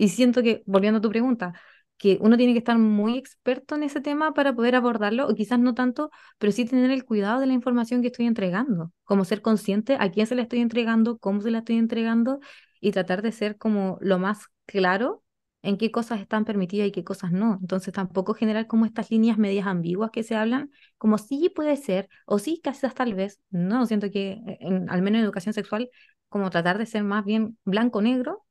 [0.00, 1.52] Y siento que, volviendo a tu pregunta,
[1.98, 5.58] que uno tiene que estar muy experto en ese tema para poder abordarlo, o quizás
[5.58, 9.42] no tanto, pero sí tener el cuidado de la información que estoy entregando, como ser
[9.42, 12.40] consciente a quién se la estoy entregando, cómo se la estoy entregando,
[12.80, 15.22] y tratar de ser como lo más claro
[15.62, 17.58] en qué cosas están permitidas y qué cosas no.
[17.60, 22.08] Entonces tampoco generar como estas líneas medias ambiguas que se hablan, como sí puede ser,
[22.26, 23.40] o sí quizás tal vez.
[23.50, 25.90] No, siento que en- al menos en educación sexual,
[26.30, 28.44] como tratar de ser más bien blanco-negro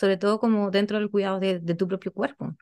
[0.00, 2.56] sobre todo como dentro del cuidado de, de tu propio cuerpo.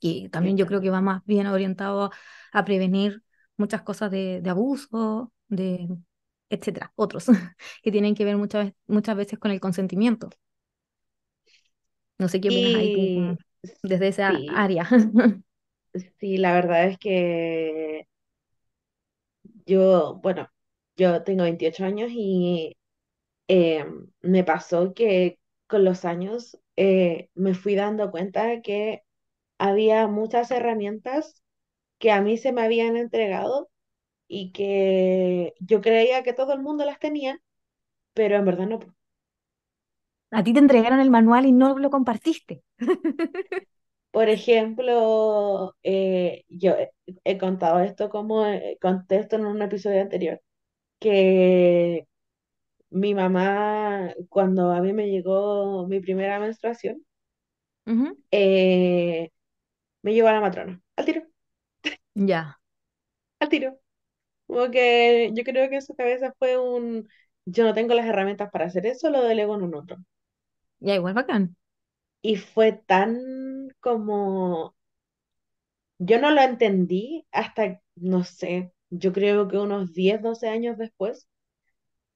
[0.00, 2.10] Y también yo creo que va más bien orientado
[2.52, 3.22] a prevenir
[3.56, 5.88] muchas cosas de, de abuso, de
[6.50, 7.26] etcétera, otros,
[7.82, 10.30] que tienen que ver muchas, muchas veces con el consentimiento.
[12.18, 13.36] No sé qué opinas ahí tú
[13.82, 14.88] desde esa sí, área.
[16.18, 18.06] sí, la verdad es que
[19.66, 20.50] yo, bueno,
[20.96, 22.76] yo tengo 28 años y
[23.48, 23.86] eh,
[24.22, 25.39] me pasó que
[25.70, 29.02] con los años eh, me fui dando cuenta que
[29.58, 31.42] había muchas herramientas
[31.98, 33.70] que a mí se me habían entregado
[34.28, 37.40] y que yo creía que todo el mundo las tenía,
[38.14, 38.80] pero en verdad no.
[40.30, 42.62] A ti te entregaron el manual y no lo compartiste.
[44.10, 46.74] Por ejemplo, eh, yo
[47.24, 50.42] he, contado esto como eh, en un episodio anterior,
[51.00, 52.08] que
[52.90, 57.04] mi mamá, cuando a mí me llegó mi primera menstruación,
[58.30, 59.30] eh,
[60.02, 61.22] me llevó a la matrona, al tiro,
[62.14, 62.60] Ya,
[63.40, 63.78] al tiro.
[64.48, 67.08] Como que yo creo que en su cabeza fue un,
[67.46, 69.98] yo no tengo las herramientas para hacer eso, lo delego en un otro.
[70.80, 71.56] ya igual bacán.
[72.22, 74.74] Y fue tan como,
[75.98, 81.28] yo no lo entendí hasta, no sé, yo creo que unos 10 12 años después,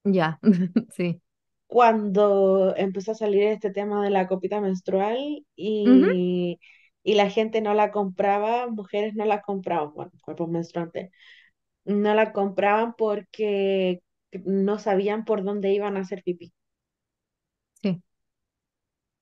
[0.05, 0.39] Ya,
[0.97, 1.21] sí.
[1.67, 5.45] cuando empezó a salir este tema de la copita menstrual
[5.85, 6.61] Ujú, y,
[7.03, 11.11] y la gente no la compraba, mujeres no la compraban, bueno, cuerpos menstruantes,
[11.85, 14.03] no la compraban porque
[14.45, 16.53] no sabían por dónde iban a hacer pipí.
[17.83, 18.03] Sí,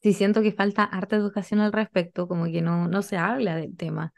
[0.03, 3.77] sí siento que falta harta educación al respecto, como que no, no se habla del
[3.77, 4.13] tema.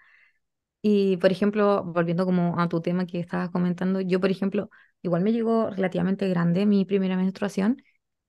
[0.83, 4.71] Y, por ejemplo, volviendo como a tu tema que estabas comentando, yo, por ejemplo,
[5.05, 7.83] igual me llegó relativamente grande mi primera menstruación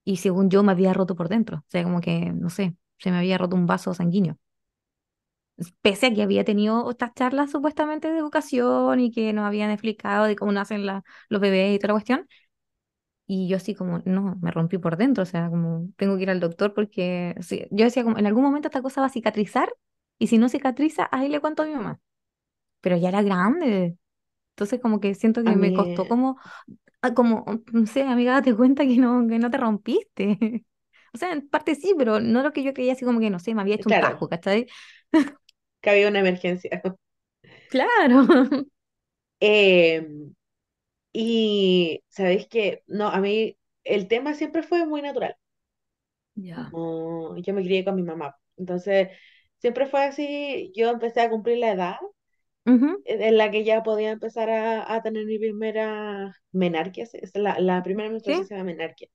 [0.05, 3.11] y según yo me había roto por dentro, o sea, como que, no sé, se
[3.11, 4.37] me había roto un vaso sanguíneo.
[5.81, 10.25] Pese a que había tenido estas charlas supuestamente de educación y que nos habían explicado
[10.25, 12.27] de cómo nacen la- los bebés y toda la cuestión,
[13.27, 16.29] y yo así como, no, me rompí por dentro, o sea, como tengo que ir
[16.29, 19.69] al doctor porque sí, yo decía como, en algún momento esta cosa va a cicatrizar
[20.19, 21.99] y si no cicatriza, ahí le cuento a mi mamá,
[22.81, 23.97] pero ya era grande.
[24.55, 26.37] Entonces como que siento A que me costó mí, como,
[27.01, 30.39] ah, como, no sé, amiga, date cuenta que no, que no te rompiste.
[31.15, 33.39] O sea, en parte sí, pero no lo que yo creía así como que, no
[33.39, 34.67] sé, me había hecho un claro, tajo, ¿cachai?
[35.81, 36.81] que había una emergencia.
[37.67, 38.25] Claro.
[39.39, 40.01] Eh,
[41.13, 45.35] y sabéis que, no, a mí el tema siempre fue muy natural.
[46.35, 46.71] Ya.
[46.71, 48.37] Como yo me crié con mi mamá.
[48.57, 49.09] Entonces,
[49.59, 50.71] siempre fue así.
[50.75, 51.97] Yo empecé a cumplir la edad
[52.65, 57.03] Ujú, en en la que ya podía empezar a, a tener mi primera menarquia.
[57.13, 59.09] es La, la primera menstruación Sí, se llama menarquia.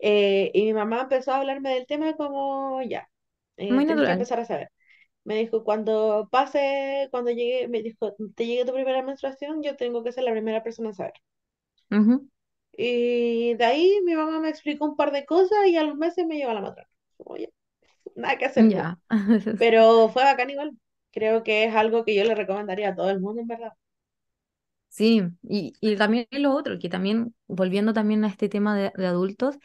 [0.00, 3.08] Eh, y mi mamá empezó a hablarme del tema como ya,
[3.58, 4.14] eh, muy tenés que natural.
[4.14, 4.70] empezar a saber.
[5.24, 10.04] Me dijo, cuando pase, cuando llegue, me dijo, te llegue tu primera menstruación, yo tengo
[10.04, 11.14] que ser la primera persona en saber.
[11.92, 12.28] Ujú,
[12.72, 16.26] Y de ahí mi mamá me explicó un par de cosas y a los meses
[16.26, 16.88] me llevó a la matrona.
[17.18, 17.48] Como, ya,
[18.16, 18.70] nada que hacer.
[18.70, 18.98] Ya.
[19.58, 20.78] Pero fue bacán igual.
[21.12, 23.72] Creo que es algo que yo le recomendaría a todo el mundo, en verdad.
[24.88, 29.06] Sí, y, y también lo otro, que también, volviendo también a este tema de, de
[29.06, 29.56] adultos,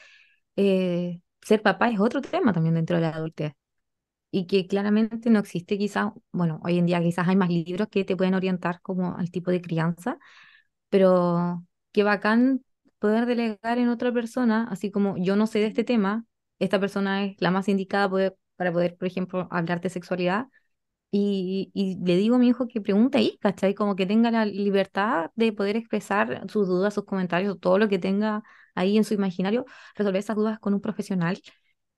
[0.56, 3.54] eh, ser papá es otro tema también dentro de la adultez.
[4.32, 8.06] Y que claramente no existe quizás, bueno, hoy en día quizás hay más libros que
[8.06, 10.20] te pueden orientar como al tipo de crianza,
[10.90, 12.64] pero qué bacán
[13.00, 16.26] poder delegar en otra persona, así como yo no sé de este tema,
[16.60, 20.48] esta persona es la más indicada poder- para poder, por ejemplo, hablar de sexualidad
[21.12, 23.74] y, y le digo a mi hijo que pregunte ahí, ¿cachai?
[23.76, 28.00] Como que tenga la libertad de poder expresar sus dudas, sus comentarios, todo lo que
[28.00, 28.44] tenga
[28.76, 29.66] ahí en su imaginario,
[29.96, 31.40] resolver esas dudas con un profesional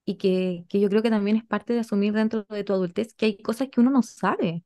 [0.05, 3.13] y que, que yo creo que también es parte de asumir dentro de tu adultez
[3.15, 4.63] que hay cosas que uno no sabe.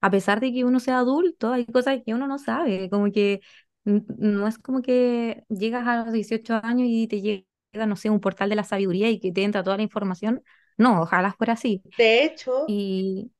[0.00, 3.40] A pesar de que uno sea adulto, hay cosas que uno no sabe, como que
[3.84, 8.20] no es como que llegas a los 18 años y te llega, no sé, un
[8.20, 10.42] portal de la sabiduría y que te entra toda la información.
[10.78, 11.82] No, ojalá fuera así.
[11.96, 13.32] De hecho, Y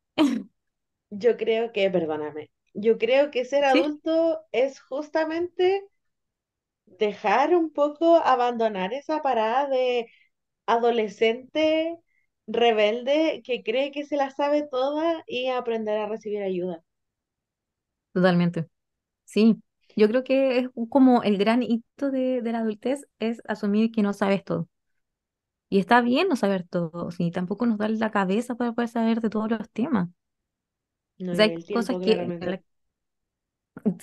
[1.10, 5.82] yo creo que, perdóname, yo creo que ser sí, adulto es justamente
[6.86, 10.08] dejar un poco, abandonar esa parada de
[10.66, 11.98] adolescente
[12.48, 16.84] rebelde que cree que se la sabe toda y aprender a recibir ayuda.
[18.12, 18.68] totalmente.
[19.24, 19.62] Sí,
[19.96, 24.02] yo creo que es como el gran hito de, de la adultez es asumir que
[24.02, 24.68] no sabes todo.
[25.70, 29.20] Y está bien no saber todo, sí, tampoco nos da la cabeza para poder saber
[29.22, 30.08] de todos los temas.
[31.18, 32.50] No, O sea, y hay el cosas tiempo, que, en claramente.
[32.50, 32.62] la-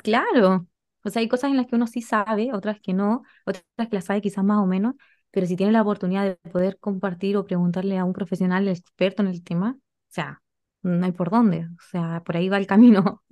[0.04, 0.68] claro,
[1.04, 3.96] o sea, hay cosas en las que uno sí sabe, otras que no, otras que
[3.96, 4.96] las sabe quizás más o menos,
[5.32, 9.28] pero si tiene la oportunidad de poder compartir o preguntarle a un profesional experto en
[9.30, 10.42] el tema, o sea,
[10.82, 13.24] no hay por dónde, o sea, por ahí va el camino.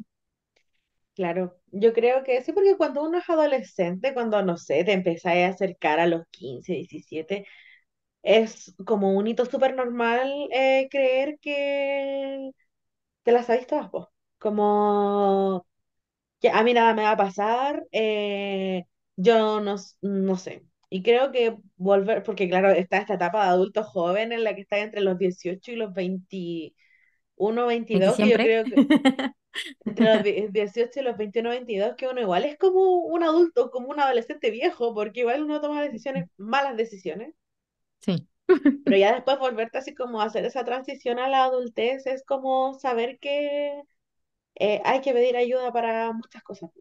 [1.15, 5.45] Claro, yo creo que sí, porque cuando uno es adolescente, cuando, no sé, te empezáis
[5.45, 7.45] a acercar a los 15 17
[8.25, 12.51] es como un hito súper normal eh, creer que
[13.23, 14.11] te las sabéis todas, po.
[14.39, 15.67] Como
[16.41, 18.85] que a mí nada me va a pasar, eh,
[19.17, 20.65] yo no, no sé.
[20.89, 24.61] Y creo que volver, porque claro, está esta etapa de adulto joven en la que
[24.61, 28.81] está entre los 18 y los 21, Aquí 22, que yo creo que
[29.85, 33.71] entre los die- 18 y los 21, 22, que uno igual es como un adulto,
[33.71, 37.33] como un adolescente viejo, porque igual uno toma decisiones, malas decisiones,
[38.01, 38.27] Sí.
[38.83, 42.73] pero ya después volverte así como a hacer esa transición a la adultez es como
[42.75, 43.81] saber que
[44.55, 46.71] eh, hay que pedir ayuda para muchas cosas.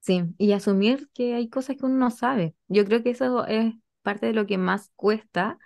[0.00, 2.54] Sí, y asumir que hay cosas que uno no sabe.
[2.68, 5.58] Yo creo que eso es parte de lo que más cuesta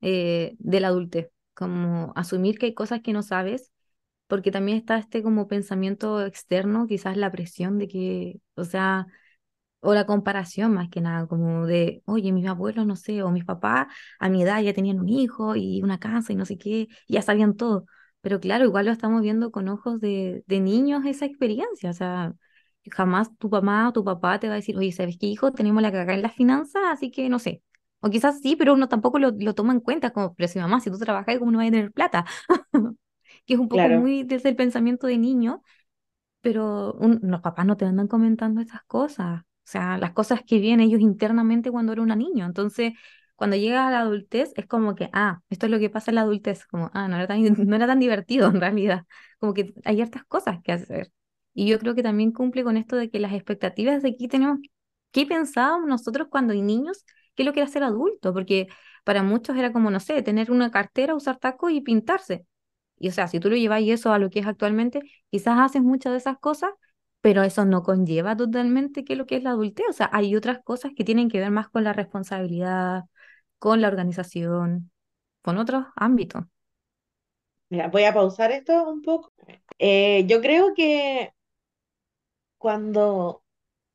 [0.00, 3.72] eh, de la adultez, como asumir que hay cosas que no sabes,
[4.28, 9.06] porque también está este como pensamiento externo, quizás la presión de que, o sea,
[9.80, 13.44] o la comparación más que nada, como de, oye, mis abuelos, no sé, o mis
[13.44, 13.86] papás
[14.18, 17.14] a mi edad ya tenían un hijo y una casa y no sé qué, y
[17.14, 17.86] ya sabían todo.
[18.20, 22.34] Pero claro, igual lo estamos viendo con ojos de, de niños esa experiencia, o sea,
[22.90, 25.52] jamás tu mamá o tu papá te va a decir, oye, ¿sabes qué, hijo?
[25.52, 27.62] Tenemos la cagada en las finanzas, así que no sé.
[28.00, 30.80] O quizás sí, pero uno tampoco lo, lo toma en cuenta como, pero si mamá,
[30.80, 32.24] si tú trabajas, ¿cómo no vas a tener plata?
[33.46, 33.90] Que es un poco Claro.
[33.90, 35.62] muy desde el pensamiento de niño,
[36.42, 39.44] pero un- los papás no te andan comentando estas cosas.
[39.66, 42.46] O sea, las cosas que vienen ellos internamente cuando era una niño.
[42.46, 42.92] Entonces,
[43.34, 46.16] cuando llega a la adultez, es como que, ah, esto es lo que pasa en
[46.16, 46.66] la adultez.
[46.66, 49.04] Como, ah, no era tan, no era tan divertido en realidad.
[49.40, 51.12] Como que hay hartas cosas que hacer.
[51.54, 54.58] Y yo creo que también cumple con esto de que las expectativas de aquí tenemos,
[55.10, 57.04] ¿qué pensábamos nosotros cuando hay niños?
[57.34, 58.32] ¿Qué es lo que era ser adulto?
[58.32, 58.68] Porque
[59.04, 62.46] para muchos era como, no sé, tener una cartera, usar tacos y pintarse.
[62.98, 65.00] Y o sea, si tú lo llevas y eso a lo que es actualmente,
[65.30, 66.70] quizás haces muchas de esas cosas,
[67.26, 69.84] pero eso no conlleva totalmente que lo que es la adultez.
[69.90, 73.02] O sea, hay otras cosas que tienen que ver más con la responsabilidad,
[73.58, 74.92] con la organización,
[75.42, 76.44] con otros ámbitos.
[77.92, 79.32] Voy a pausar esto un poco.
[79.78, 81.32] Eh, yo creo que
[82.58, 83.44] cuando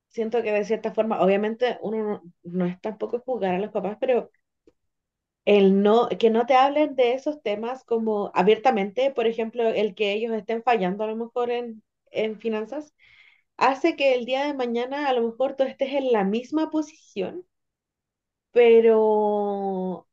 [0.09, 3.97] siento que de cierta forma, obviamente uno no, no es tampoco juzgar a los papás,
[4.01, 4.31] pero
[5.45, 10.13] el no, que no te hablen de esos temas como abiertamente, por ejemplo, el que
[10.13, 12.93] ellos estén fallando a lo mejor en, en finanzas,
[13.61, 17.45] hace que el día de mañana a lo mejor tú estés en la misma posición,
[18.51, 20.07] pero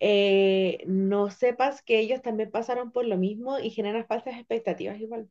[0.00, 5.30] eh, no sepas que ellos también pasaron por lo mismo y generan falsas expectativas igual.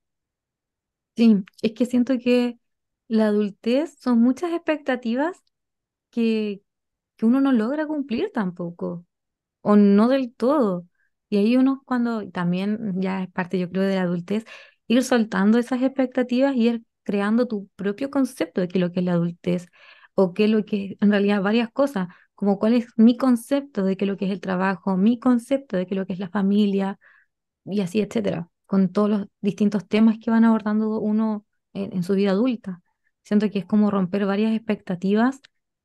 [1.15, 2.59] Sí, es que siento que
[3.07, 5.38] la adultez son muchas expectativas
[6.11, 6.61] que,
[7.17, 9.05] que uno no logra cumplir tampoco.
[9.61, 10.88] o no del todo.
[11.29, 14.45] Y ahí uno cuando también ya es parte, yo creo, de la adultez,
[14.88, 18.99] ir soltando esas expectativas y ir creando tu propio concepto de qué es lo que
[18.99, 19.68] es la adultez
[20.16, 23.84] o qué es lo que es en realidad varias cosas, como cuál es mi concepto
[23.86, 26.14] de qué es lo que es el trabajo, mi concepto de qué es lo que
[26.14, 26.99] es la familia
[27.66, 32.32] y así, etcétera, con todos los distintos temas que van abordando uno en, su vida
[32.32, 32.82] adulta.
[33.24, 35.39] Siento que es como romper varias expectativas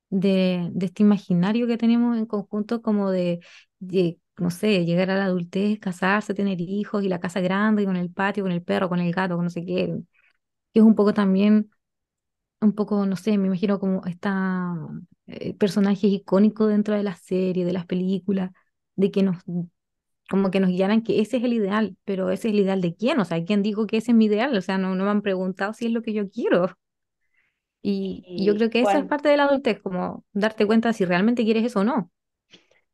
[0.09, 3.39] de, de este imaginario que tenemos en conjunto, como de,
[3.79, 7.85] de, no sé, llegar a la adultez, casarse, tener hijos y la casa grande, y
[7.85, 9.95] con el patio, con el perro, con el gato, con no sé qué,
[10.73, 11.71] que es un poco también,
[12.61, 14.75] un poco, no sé, me imagino como esta
[15.27, 18.51] eh, personajes icónicos dentro de la serie, de las películas,
[18.95, 19.37] de que nos
[20.29, 22.95] como que nos guiaran que ese es el ideal, pero ese es el ideal de
[22.95, 24.57] quién, o sea, ¿quién dijo que ese es mi ideal?
[24.57, 26.67] O sea, no, no me han preguntado si es lo que yo quiero.
[27.81, 30.93] Y, y yo creo que eso es cuan- parte de la adultez, como darte cuenta
[30.93, 32.11] si realmente quieres eso o no.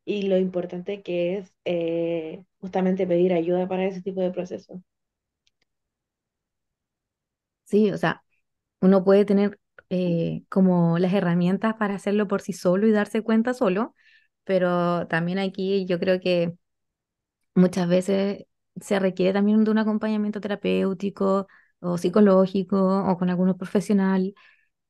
[0.05, 4.81] y lo importante que es eh, justamente pedir ayuda para ese tipo de procesos.
[7.69, 8.23] Sí, o sea,
[8.81, 9.59] uno puede tener
[9.89, 13.95] eh, como las herramientas para hacerlo por sí solo y darse cuenta solo,
[14.45, 16.55] pero también aquí yo creo que
[17.55, 18.45] muchas veces
[18.81, 21.47] se requiere también de un acompañamiento terapéutico
[21.79, 24.33] o psicológico o con algunos profesional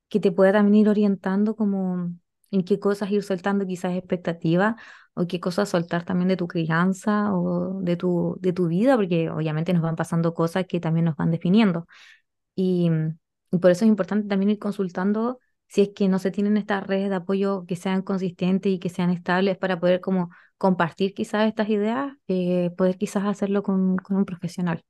[0.09, 2.13] que te pueda también ir orientando como
[2.51, 4.75] en qué cosas ir soltando quizás expectativas
[5.15, 9.29] o qué cosas soltar también de tu crianza o de tu, de tu vida, porque
[9.29, 11.87] obviamente nos van pasando cosas que también nos van definiendo.
[12.59, 12.89] Y,
[13.51, 16.85] y por eso es importante también ir consultando si es que no se tienen estas
[16.87, 21.47] redes de apoyo que sean consistentes y que sean estables para poder como compartir quizás
[21.47, 24.83] estas ideas, eh, poder quizás hacerlo con, con un profesional.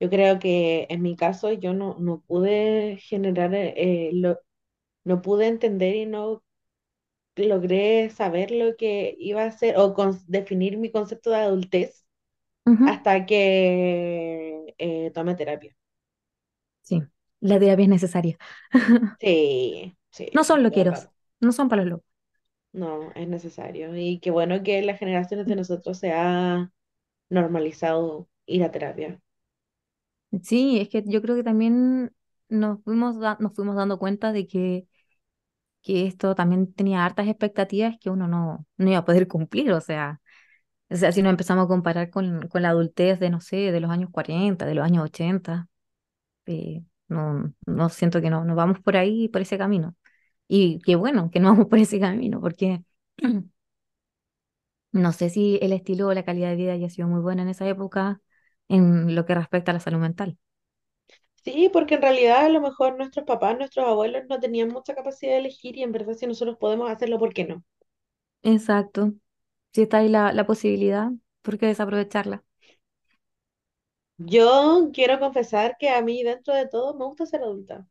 [0.00, 4.38] Yo creo que en mi caso yo no, no pude generar, eh, lo,
[5.04, 6.44] no pude entender y no
[7.36, 12.06] logré saber lo que iba a ser o con- definir mi concepto de adultez
[12.68, 15.76] Ujú, hasta que eh, tomé terapia.
[16.88, 17.02] Sí,
[17.40, 18.38] la terapia es necesaria.
[19.20, 21.10] Sí, sí, No son loqueros,
[21.40, 22.06] no son para los locos.
[22.72, 23.94] No, es necesario.
[23.96, 26.70] Y qué bueno que en las generaciones de nosotros se ha
[27.30, 29.20] normalizado ir a terapia.
[30.42, 32.12] Sí, es que yo creo que también
[32.48, 34.86] nos fuimos, da- nos fuimos dando cuenta de que,
[35.82, 39.72] que esto también tenía hartas expectativas que uno no, no iba a poder cumplir.
[39.72, 40.20] O sea,
[40.90, 43.80] o sea, si nos empezamos a comparar con, con la adultez de, no sé, de
[43.80, 45.68] los años 40 de los años 80
[46.48, 49.96] eh, no, no siento que no, no vamos por ahí, por ese camino.
[50.48, 52.84] Y qué bueno que no vamos por ese camino, porque
[54.92, 57.48] no sé si el estilo o la calidad de vida haya sido muy buena en
[57.48, 58.20] esa época
[58.68, 60.38] en lo que respecta a la salud mental.
[61.42, 65.32] Sí, porque en realidad a lo mejor nuestros papás, nuestros abuelos no tenían mucha capacidad
[65.32, 67.64] de elegir y en verdad si nosotros podemos hacerlo, ¿por qué no?
[68.42, 69.14] Exacto.
[69.72, 71.10] Si está ahí la, la posibilidad,
[71.42, 72.44] ¿por qué desaprovecharla?
[74.18, 77.84] Yo quiero confesar que a mí dentro de todo me gusta ser adulta.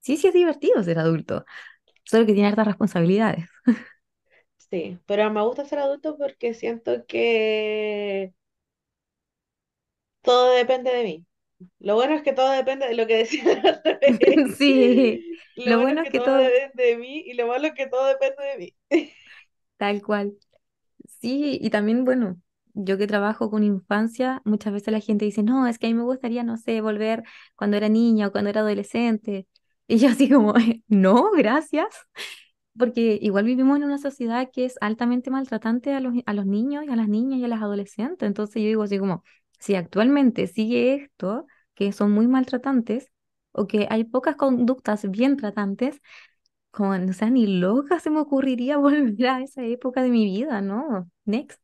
[0.00, 1.44] Sí, sí es divertido ser adulto,
[2.04, 3.46] solo que tiene hartas responsabilidades.
[4.58, 8.34] Sí, pero me gusta ser adulto porque siento que
[10.22, 11.26] todo depende de mí.
[11.80, 14.54] Lo bueno es que todo depende de lo que decía la otra vez.
[14.58, 15.24] Sí,
[15.64, 17.74] Lo lo bueno es que que todo todo, depende de mí y lo malo es
[17.74, 18.76] que todo depende de mí.
[19.76, 20.36] tal cual.
[21.20, 22.40] Sí, y también, bueno,
[22.76, 25.94] yo que trabajo con infancia, muchas veces la gente dice, no, es que a mí
[25.94, 27.24] me gustaría, no sé, volver
[27.56, 29.48] cuando era niña o cuando era adolescente.
[29.88, 30.52] Y yo así como,
[30.88, 31.86] no, gracias.
[32.78, 36.84] Porque igual vivimos en una sociedad que es altamente maltratante a los, a los niños
[36.86, 38.26] y a las niñas y a las adolescentes.
[38.26, 39.24] Entonces yo digo así como,
[39.58, 43.10] si actualmente sigue esto, que son muy maltratantes,
[43.52, 46.00] o que hay pocas conductas bien tratantes,
[46.70, 50.60] como, o sea, ni loca se me ocurriría volver a esa época de mi vida,
[50.62, 51.10] ¿no?
[51.26, 51.60] Next.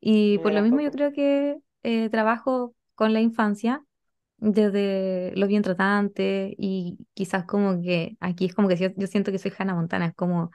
[0.00, 0.92] Y por lo mismo yo tampoco.
[0.92, 3.84] creo que eh, trabajo con la infancia
[4.38, 9.32] desde lo bien tratante y quizás como que aquí es como que yo, yo siento
[9.32, 10.50] que soy Hannah Montana, es como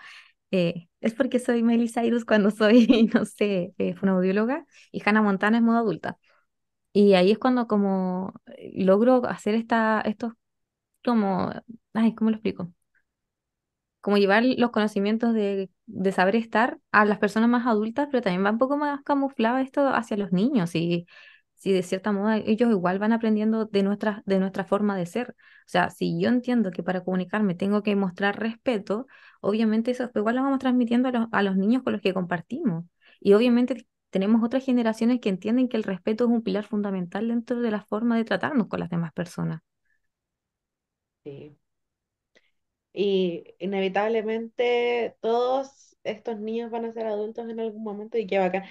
[0.51, 5.57] eh, es porque soy Miley Cyrus cuando soy, no sé, eh, fonoaudióloga y Hannah Montana
[5.59, 6.17] es modo adulta.
[6.93, 10.33] Y ahí es cuando como eh, logro hacer esta, estos
[11.05, 11.51] como,
[11.93, 12.73] ay, ¿cómo lo explico?
[14.01, 18.45] Como llevar los conocimientos de, de saber estar a las personas más adultas, pero también
[18.45, 21.05] va un poco más camuflado esto hacia los niños y
[21.55, 25.31] si de cierta modo ellos igual van aprendiendo de nuestra, de nuestra forma de ser.
[25.31, 25.35] O
[25.71, 29.05] sea, si yo entiendo que para comunicarme tengo que mostrar respeto,
[29.41, 32.85] obviamente eso igual lo vamos transmitiendo a los, a los niños con los que compartimos.
[33.19, 37.59] Y obviamente tenemos otras generaciones que entienden que el respeto es un pilar fundamental dentro
[37.61, 39.61] de la forma de tratarnos con las demás personas.
[41.23, 41.57] Sí.
[42.93, 48.63] Y inevitablemente todos estos niños van a ser adultos en algún momento y qué bacán.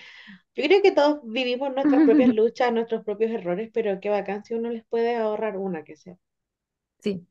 [0.55, 4.55] Yo creo que todos vivimos nuestras propias luchas, nuestros propios errores, pero qué bacán si
[4.55, 6.17] uno les puede ahorrar una que sea.
[6.99, 7.27] Sí.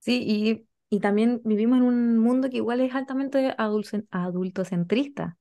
[0.00, 5.38] Sí, y, y también vivimos en un mundo que igual es altamente adulce- adultocentrista.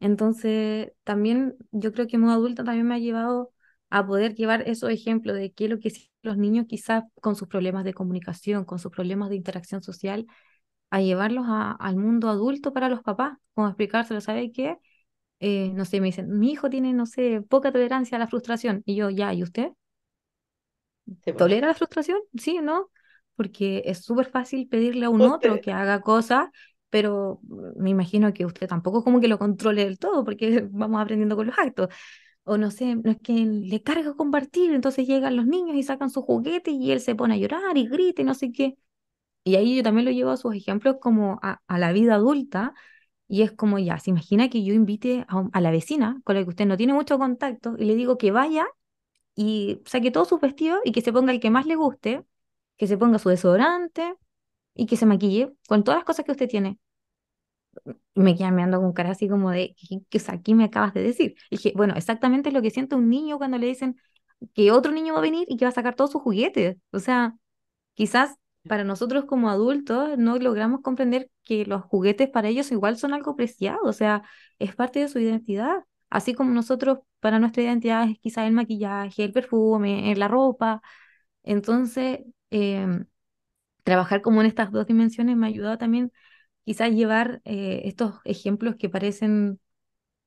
[0.00, 3.53] Entonces, también yo creo que como adulta también me ha llevado
[3.98, 5.92] a poder llevar esos ejemplos de qué es lo que
[6.22, 10.26] los niños quizás con sus problemas de comunicación, con sus problemas de interacción social,
[10.90, 14.78] a llevarlos a- al mundo adulto para los papás, como explicárselo, ¿sabe qué?
[15.40, 18.82] Eh, no sé, me dicen, mi hijo tiene, no sé, poca tolerancia a la frustración.
[18.86, 19.70] Y yo, ya, ¿y usted?
[21.24, 21.34] Po.
[21.36, 22.18] ¿Tolera la frustración?
[22.38, 22.90] Sí, ¿no?
[23.36, 26.48] Porque es súper fácil pedirle a un otro Usted, que haga cosas,
[26.90, 31.00] pero mm, me imagino que usted tampoco como que lo controle del todo, porque vamos
[31.02, 31.88] aprendiendo con los actos.
[32.44, 36.10] O no sé, no es que le carga compartir, entonces llegan los niños y sacan
[36.10, 38.76] su juguete y él se pone a llorar y grita y no sé qué.
[39.44, 42.74] Y ahí yo también lo llevo a sus ejemplos como a, la vida adulta,
[43.28, 46.44] y es como ya, se imagina que yo invite a, a la vecina con la
[46.44, 48.66] que usted no tiene mucho contacto y le digo que vaya
[49.36, 52.24] y saque todos sus vestidos y que se ponga el que más le guste,
[52.76, 54.16] que se ponga su desodorante
[54.74, 56.78] y que se maquille con todas las cosas que usted tiene.
[58.14, 59.74] Me quedan mirando con cara así como de,
[60.10, 61.34] ¿qué, o sea, ¿qué me acabas de decir?
[61.50, 63.96] Y dije, bueno, exactamente lo que siente un niño cuando le dicen
[64.54, 66.76] que otro niño va a venir y que va a sacar todos sus juguetes.
[66.92, 67.34] O sea,
[67.94, 68.36] quizás
[68.68, 73.36] para nosotros como adultos no logramos comprender que los juguetes para ellos igual son algo
[73.36, 74.22] preciado, o sea,
[74.58, 75.84] es parte de su identidad.
[76.10, 80.80] Así como nosotros, para nuestra identidad es quizás el maquillaje, el perfume, eh, la ropa,
[81.42, 82.20] entonces,
[82.50, 83.06] em,
[83.84, 86.12] trabajar como en estas dos dimensiones me ha ayudado también
[86.64, 89.60] quizás llevar eh, estos ejemplos que parecen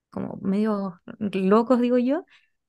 [0.10, 2.26] como medio locos, digo yo,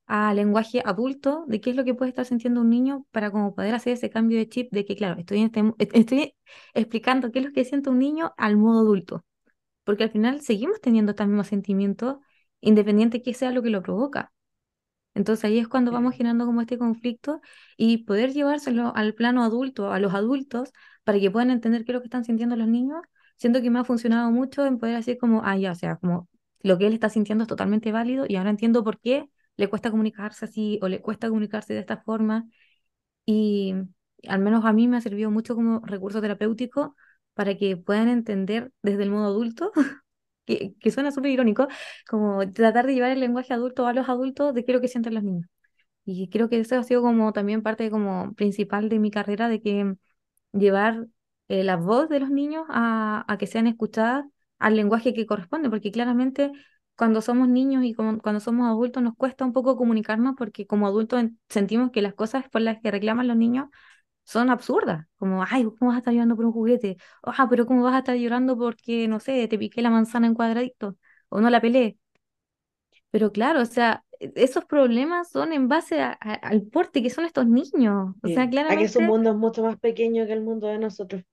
[0.07, 3.55] a lenguaje adulto de qué es lo que puede estar sintiendo un niño para como
[3.55, 6.35] poder hacer ese cambio de chip de que, claro, estoy, en este est- estoy
[6.75, 9.25] explicando qué es lo que siente un niño al modo adulto,
[9.85, 12.19] porque al final seguimos teniendo estos mismos sentimientos,
[12.61, 14.33] independiente que sea lo que lo provoca.
[15.15, 17.41] Entonces ahí es cuando vamos generando como este conflicto
[17.77, 20.73] y poder llevárselo al plano adulto, a los adultos,
[21.05, 23.03] para que puedan entender qué es lo que están sintiendo los niños.
[23.39, 26.29] Siento que me ha funcionado mucho en poder decir como, ah, ya, o sea, como
[26.63, 29.91] lo que él está sintiendo es totalmente válido y ahora entiendo por qué le cuesta
[29.91, 32.47] comunicarse así o le cuesta comunicarse de esta forma.
[33.27, 33.75] Y
[34.29, 36.97] al menos a mí me ha servido mucho como recurso terapéutico
[37.35, 39.73] para que puedan entender desde el modo adulto
[40.47, 41.69] que, que suena súper irónico,
[42.09, 44.89] como tratar de llevar el lenguaje adulto a los adultos de qué es lo que
[44.89, 45.49] sienten los niños.
[46.05, 49.61] Y creo que eso ha sido como también parte como principal de mi carrera, de
[49.63, 49.95] que
[50.53, 51.07] llevar
[51.49, 54.25] eh, la voz de los niños a, a que sean escuchadas
[54.59, 56.53] al lenguaje que corresponde, porque claramente
[56.97, 60.87] cuando somos niños y como- cuando somos adultos nos cuesta un poco comunicarnos porque como
[60.87, 63.69] adultos en- sentimos que las cosas por las que reclaman los niños
[64.25, 66.97] son absurdas, como, ay, ¿cómo vas a estar llorando por un juguete?
[67.23, 70.35] Ah, pero ¿cómo vas a estar llorando porque, no sé, te piqué la manzana en
[70.35, 70.97] cuadradito
[71.31, 71.99] o no la pelé?
[73.11, 77.11] Pero claro, o sea, e- esos problemas son en base a- a- al porte que
[77.11, 78.15] son estos niños.
[78.23, 78.51] O sea, sí.
[78.67, 81.25] A que su claramente, mundo es mucho más pequeño que el mundo de nosotros.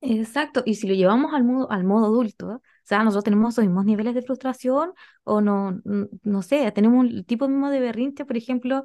[0.00, 0.62] Exacto.
[0.66, 3.84] Y si lo llevamos al modo, al modo adulto, o sea, nosotros tenemos los mismos
[3.84, 4.92] niveles de frustración
[5.24, 5.80] o no,
[6.22, 8.84] no sé, tenemos un tipo mismo de berrinche, por ejemplo.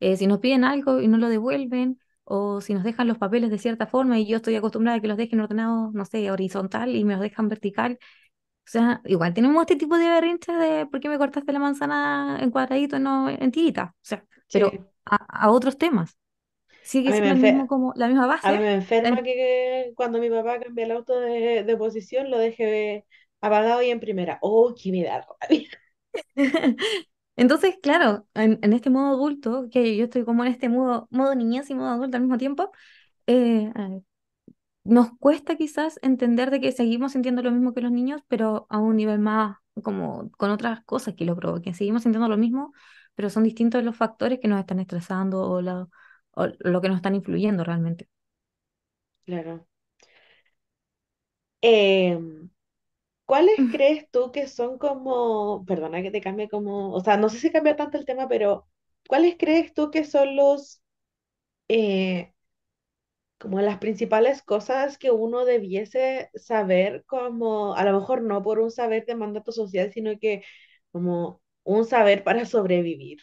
[0.00, 3.50] Eh, si nos piden algo y no lo devuelven, o si nos dejan los papeles
[3.50, 6.94] de cierta forma y yo estoy acostumbrada a que los dejen ordenados, no sé, horizontal
[6.96, 7.98] y me los dejan vertical.
[8.66, 12.38] O sea, igual tenemos este tipo de berrinches de por qué me cortaste la manzana
[12.40, 13.94] en cuadradito y no en tirita.
[13.96, 14.72] O sea, pero
[15.06, 16.18] a, a otros temas.
[16.86, 18.60] Sigue siendo el mismo como la misma a mí base.
[18.60, 23.06] me enferma que cuando mi papá cambia el auto de, de posición lo deje
[23.40, 24.38] apagado y en primera.
[24.42, 25.68] Oh, que me da rabia.
[27.36, 31.34] Entonces, claro, en, en este modo adulto, que yo estoy como en este modo, modo
[31.34, 32.70] niñez y modo adulto al mismo tiempo,
[33.26, 33.72] eh,
[34.84, 38.78] nos cuesta quizás entender de que seguimos sintiendo lo mismo que los niños, pero a
[38.78, 41.74] un nivel más, como con otras cosas que lo provoquen.
[41.74, 42.72] Seguimos sintiendo lo mismo,
[43.14, 45.88] pero son distintos los factores que nos están estresando o, la-
[46.36, 48.08] o lo que nos están influyendo realmente.
[49.24, 49.66] Claro.
[51.62, 52.50] Em,
[53.26, 57.38] ¿cuáles crees tú que son como, perdona que te cambie como, o sea, no sé
[57.40, 58.68] si cambia tanto el tema, pero
[59.08, 60.82] ¿cuáles crees tú que son los,
[61.68, 62.34] eh,
[63.38, 68.70] como las principales cosas que uno debiese saber, como, a lo mejor no por un
[68.70, 70.42] saber de mandato social, sino que
[70.92, 73.18] como un saber para sobrevivir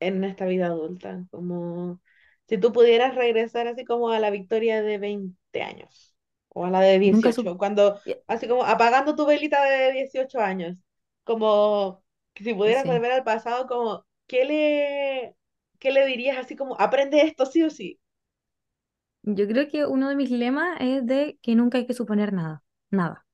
[0.00, 1.26] en esta vida adulta?
[1.30, 2.00] Como
[2.48, 6.16] si tú pudieras regresar así como a la Victoria de 20 años
[6.48, 7.52] o a la de Nunca supe.
[7.52, 10.78] dieciocho cuando, así como apagando tu velita de 18 años,
[11.24, 12.04] como
[12.36, 12.88] si pudieras Sí.
[12.88, 15.36] volver al pasado, como, ¿qué le,
[15.78, 18.00] qué le dirías así como, aprende esto sí o sí?
[19.22, 22.64] Yo creo que uno de mis lemas es de que nunca hay que suponer nada,
[22.90, 23.26] nada.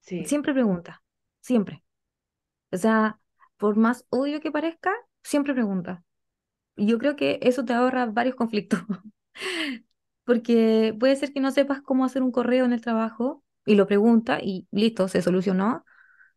[0.00, 1.02] Sí, Siempre pregunta,
[1.40, 1.82] siempre.
[2.72, 3.20] O sea,
[3.58, 4.92] por más obvio que parezca,
[5.22, 6.04] siempre pregunta.
[6.76, 8.80] Yo creo que eso te ahorra varios conflictos,
[10.24, 13.86] porque puede ser que no sepas cómo hacer un correo en el trabajo y lo
[13.86, 15.84] pregunta y listo, se solucionó.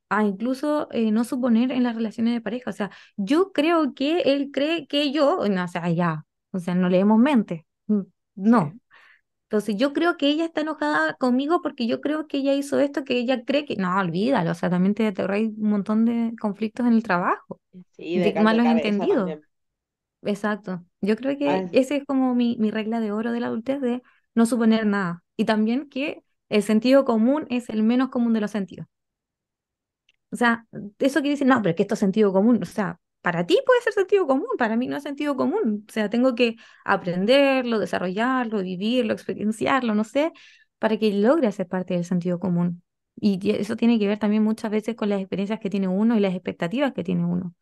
[0.09, 2.69] A incluso eh, no suponer en las relaciones de pareja.
[2.71, 6.75] O sea, yo creo que él cree que yo, no, o sea, ya, o sea,
[6.75, 7.67] no leemos mente.
[7.87, 8.01] Mm,
[8.35, 8.77] No,
[9.45, 13.03] Entonces yo creo que ella está enojada conmigo porque yo creo que ella hizo esto,
[13.05, 13.75] que ella cree que...
[13.77, 17.61] No, olvídalo, o sea, también te, te ahorras un montón de conflictos en el trabajo,
[17.91, 19.33] sí, de de malos entendidos.
[19.33, 19.43] también.
[20.25, 20.83] Exacto.
[21.01, 23.81] Yo creo que Ah, esa es como mi, mi regla de oro de la adultez,
[23.81, 24.01] de
[24.35, 25.23] no suponer nada.
[25.37, 28.87] Y también que el sentido común es el menos común de los sentidos.
[30.31, 30.65] O sea,
[30.99, 32.59] eso que dicen, no, pero es que esto es sentido común.
[32.61, 35.85] O sea, para ti puede ser sentido común, para mí no es sentido común.
[35.87, 36.55] O sea, tengo que
[36.85, 40.31] aprenderlo, desarrollarlo, vivirlo, experienciarlo, no sé,
[40.79, 42.83] para que logre ser parte del sentido común.
[43.15, 46.19] Y eso tiene que ver también muchas veces con las experiencias que tiene uno y
[46.19, 47.53] las expectativas que tiene uno.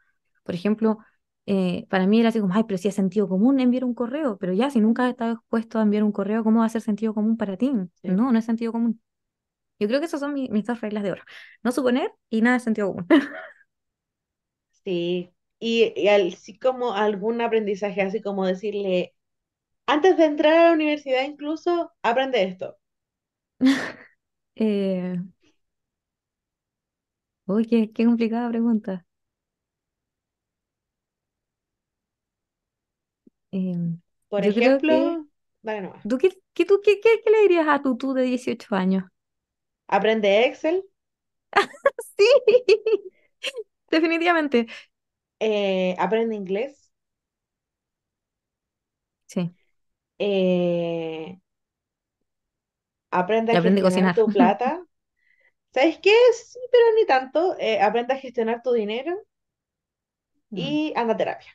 [0.43, 0.97] Por ejemplo,
[1.45, 4.37] eh, para mí era así como, ay, pero si es sentido común enviar un correo,
[4.37, 6.81] pero ya, si nunca has estado expuesto a enviar un correo, ¿cómo va a ser
[6.81, 7.71] sentido común para ti?
[8.01, 9.01] sí, No, no es sentido común.
[9.79, 11.23] Yo creo que esas son mi- mis dos reglas de oro.
[11.63, 13.07] No suponer y nada de sentido común.
[14.83, 15.33] sí.
[15.59, 19.13] Y, y al- sí como algún aprendizaje, así como decirle,
[19.87, 22.77] antes de entrar a la universidad incluso, aprende esto.
[24.55, 25.17] Eh,
[27.45, 29.05] uy, qué, qué complicada pregunta.
[33.51, 35.27] Em, Por que, ejemplo,
[35.61, 36.07] dale nomás.
[36.07, 39.05] ¿tú qué, qué, tú, qué, qué, qué le dirías a tu tú de 18 años?
[39.87, 40.83] Aprende Excel,
[42.17, 42.25] Sí,
[43.91, 44.67] definitivamente.
[45.39, 46.91] eh, aprende inglés,
[49.27, 49.55] Sí,
[50.19, 51.39] eh,
[53.11, 54.15] aprende a aprende a gestionar cocinar.
[54.15, 54.69] tu plata.
[55.73, 56.11] ¿Sabes qué?
[56.35, 57.57] Sí, pero ni tanto.
[57.59, 59.13] Eh, aprende a gestionar tu dinero
[60.53, 61.51] Mm, y anda a terapia.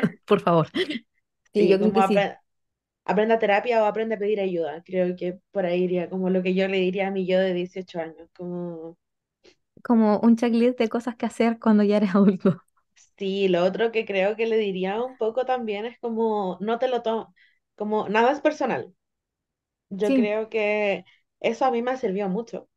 [0.26, 0.68] Por favor.
[1.52, 2.30] Sí, yo creo como que sí.
[3.42, 4.82] terapia o aprende a pedir ayuda.
[4.84, 7.54] Creo que por ahí iría como lo que yo le diría a mi yo de
[7.54, 8.28] 18 años.
[8.36, 8.96] Como,
[9.82, 12.62] Como un checklist de cosas que hacer cuando ya eres adulto.
[13.16, 16.88] sí, lo otro que creo que le diría un poco también es como, no te
[16.88, 17.26] lo tomes,
[17.76, 18.94] como nada es personal.
[19.90, 21.04] Yo Sí, creo que
[21.40, 22.68] eso a mí me ha servido mucho.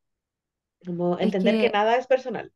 [0.86, 2.54] Como entender que que nada es personal.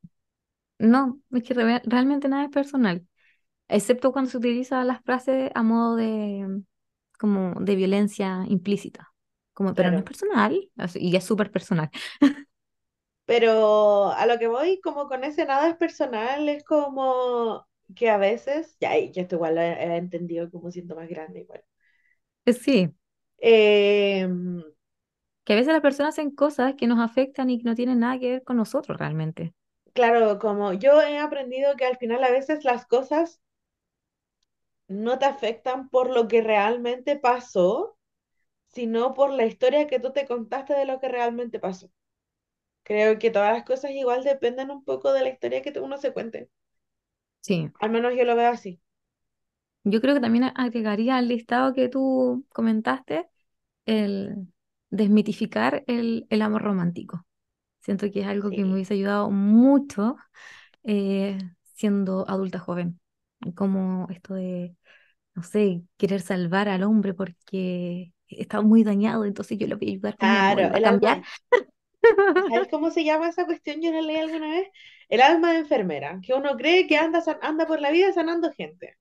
[0.80, 3.08] no, es que re- realmente nada es personal,
[3.68, 6.64] excepto cuando se utiliza las frases a modo de,
[7.20, 9.10] como de violencia implícita.
[9.54, 10.06] Como, pero no es Claro.
[10.06, 11.90] personal, y es súper personal.
[13.26, 18.18] Pero a lo que voy, como con ese nada es personal, es como que a
[18.18, 21.64] veces, ya, y esto igual lo he, he entendido como siendo más grande igual.
[22.46, 22.94] Eh, Sí,
[23.40, 24.28] Eh,
[25.46, 28.20] que a veces las personas hacen cosas que nos afectan y que no tienen nada
[28.20, 29.54] que ver con nosotros realmente.
[29.94, 33.42] claro, como yo he aprendido que al final a veces las cosas
[34.88, 37.98] no te afectan por lo que realmente pasó,
[38.68, 41.92] sino por la historia que tú te contaste de lo que realmente pasó.
[42.84, 46.14] Creo que todas las cosas igual dependen un poco de la historia que uno se
[46.14, 46.50] cuente.
[47.42, 48.82] Sí, Al menos yo lo veo así.
[49.84, 53.28] yo creo que también agregaría al listado que tú comentaste
[53.86, 54.48] el
[54.90, 57.26] desmitificar el, el amor romántico.
[57.82, 60.18] Siento que es algo que me hubiese ayudado mucho
[60.84, 61.40] eh,
[61.76, 63.00] siendo adulta joven.
[63.56, 64.76] Como esto de,
[65.36, 69.92] no sé, querer salvar al hombre porque está muy dañado, entonces yo le voy a
[69.92, 71.24] ayudar con amor Claro, a alma, cambiar.
[72.48, 73.82] ¿sabes cómo se llama esa cuestión?
[73.82, 74.68] Yo la leí alguna vez.
[75.10, 78.96] El alma de enfermera, que uno cree que anda, anda por la vida sanando gente.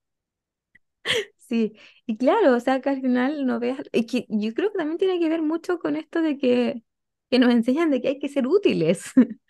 [1.37, 1.75] Sí,
[2.07, 4.99] y claro, o sea que al final no veas, es que yo creo que también
[4.99, 6.83] tiene que ver mucho con esto de que,
[7.31, 9.03] que nos enseñan de que hay que ser útiles.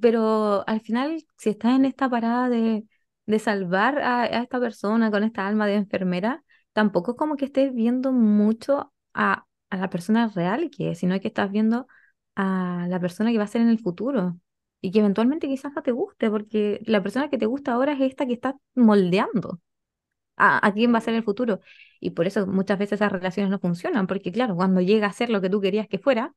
[0.00, 2.84] Pero al final, si estás en esta parada de,
[3.26, 7.44] de salvar a, a esta persona con esta alma de enfermera, tampoco es como que
[7.46, 11.86] estés viendo mucho a, a la persona real que es, sino que estás viendo
[12.34, 14.38] a la persona que va a ser en el futuro
[14.80, 18.00] y que eventualmente quizás no te guste, porque la persona que te gusta ahora es
[18.00, 19.60] esta que estás moldeando
[20.36, 21.60] a, a quién va a ser el futuro.
[22.00, 25.30] Y por eso muchas veces esas relaciones no funcionan, porque claro, cuando llega a ser
[25.30, 26.34] lo que tú querías que fuera,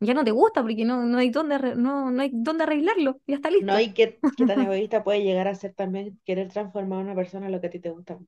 [0.00, 3.36] ya no te gusta porque no, no hay dónde, no, no hay dónde arreglarlo, ya
[3.36, 3.78] está No, listo.
[3.78, 7.46] y qué, qué tan egoísta puede llegar a ser también querer transformar a una persona
[7.46, 8.18] en lo que a ti te gusta.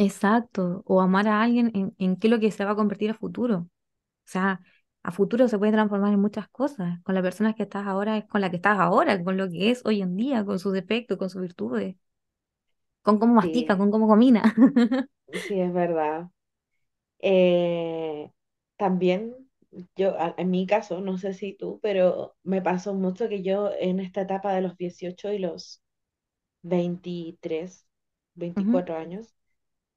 [0.00, 3.10] Exacto, o amar a alguien en, en qué es lo que se va a convertir
[3.10, 3.56] a futuro.
[3.58, 3.68] O
[4.26, 4.60] sea,
[5.02, 7.00] a futuro se puede transformar en muchas cosas.
[7.04, 9.70] Con la persona que estás ahora es con la que estás ahora, con lo que
[9.70, 11.96] es hoy en día, con sus defectos, con sus virtudes,
[13.02, 14.42] con cómo mastica, Sí, con cómo camina.
[15.32, 16.30] sí, es verdad.
[17.20, 18.32] Eh,
[18.76, 19.47] también,
[19.96, 24.00] yo, en mi caso, no sé si tú, pero me pasó mucho que yo en
[24.00, 25.82] esta etapa de los 18 y los
[26.62, 27.86] veintitrés
[28.56, 28.84] Ujú.
[28.84, 29.34] veinticuatro años,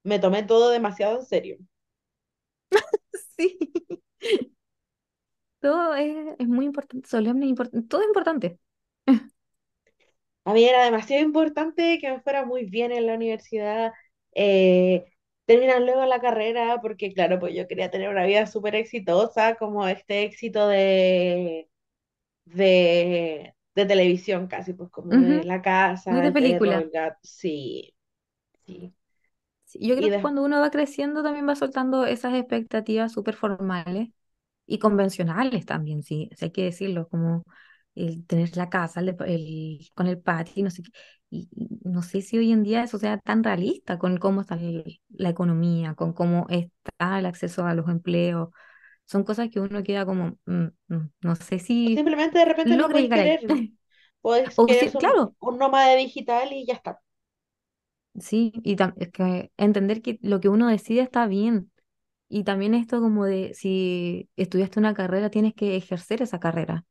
[0.03, 1.57] me tomé todo demasiado en serio.
[3.37, 3.57] Sí.
[5.59, 8.59] Todo es, es muy importante, solemne, importante, todo es importante.
[10.45, 13.91] A mí era demasiado importante que me fuera muy bien en la universidad,
[14.33, 15.05] eh,
[15.51, 19.87] terminar luego la carrera, porque claro, pues yo quería tener una vida súper exitosa, como
[19.87, 21.69] este éxito de,
[22.45, 25.61] de, de televisión casi, pues como de la
[26.07, 26.85] Muy casa, de película.
[26.85, 27.95] el gato, sí,
[28.65, 28.93] sí.
[29.65, 33.35] Sí, yo Y creo que cuando uno va creciendo también va soltando esas expectativas súper
[33.35, 34.09] formales
[34.65, 37.43] y convencionales también, sí, sí hay que decirlo, como
[37.95, 40.91] el tener la casa, el, el- con el patio, y no sé qué.
[41.29, 44.55] Y, y no sé si hoy en día eso sea tan realista con cómo está
[44.55, 48.49] el- la economía, con cómo está el acceso a los empleos.
[49.05, 52.89] Son cosas que uno queda como, mm, mm, no sé si simplemente de repente no
[52.93, 53.09] ahí.
[53.11, 53.41] querer,
[54.23, 54.35] O
[54.65, 57.01] querer un, claro, un nómada digital y ya está.
[58.19, 61.71] sí, y es que entender que lo que uno decide está bien
[62.29, 66.85] Y también esto como de si estudiaste una carrera, tienes que ejercer esa carrera.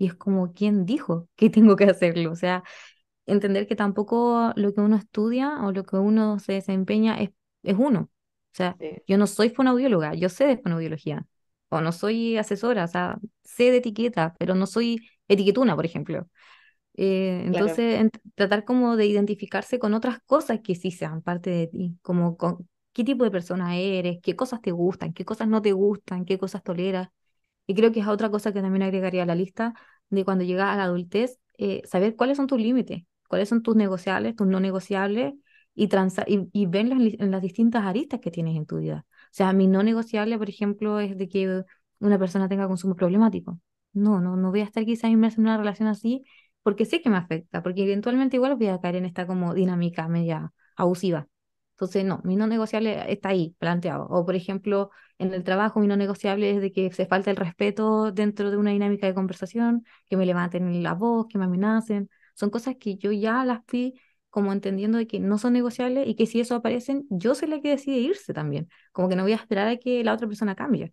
[0.00, 2.32] Y es como, ¿quién dijo que tengo que hacerlo?
[2.32, 2.64] O sea,
[3.26, 7.30] entender que tampoco lo que uno estudia o lo que uno se desempeña es,
[7.62, 8.02] es uno.
[8.02, 8.10] O
[8.56, 11.26] sea, Sí, yo no soy fonoaudióloga, yo sé de fonoaudiología.
[11.70, 16.28] O no soy asesora, o sea, sé de etiqueta, pero no soy etiquetuna, por ejemplo.
[16.94, 21.50] Eh, claro, entonces, en- tratar como de identificarse con otras cosas que sí sean parte
[21.50, 25.48] de ti, como con qué tipo de persona eres, qué cosas te gustan, qué cosas
[25.48, 27.08] no te gustan, qué cosas toleras.
[27.66, 29.74] Y creo que es otra cosa que también agregaría a la lista
[30.10, 33.76] de cuando llegas a la adultez, eh, saber cuáles son tus límites, cuáles son tus
[33.76, 35.34] negociables, tus no negociables
[35.74, 35.88] y,
[36.26, 39.06] y, y verlas en, li- en las distintas aristas que tienes en tu vida.
[39.08, 41.64] O sea, mi no negociable, por ejemplo, es de que
[42.00, 43.58] una persona tenga consumo problemático.
[43.92, 46.24] No, no, no voy a estar quizás inmersa en una relación así
[46.62, 50.08] porque sé que me afecta, porque eventualmente igual voy a caer en esta como dinámica
[50.08, 51.26] media abusiva.
[51.80, 54.06] Entonces, no, mi no negociable está ahí, planteado.
[54.10, 57.36] O, por ejemplo, en el trabajo, mi no negociable es de que se falta el
[57.36, 62.10] respeto dentro de una dinámica de conversación, que me levanten la voz, que me amenacen.
[62.34, 66.14] Son cosas que yo ya las fui como entendiendo de que no son negociables y
[66.14, 68.68] que si eso aparecen, yo soy la que decide irse también.
[68.92, 70.92] Como que no voy a esperar a que la otra persona cambie.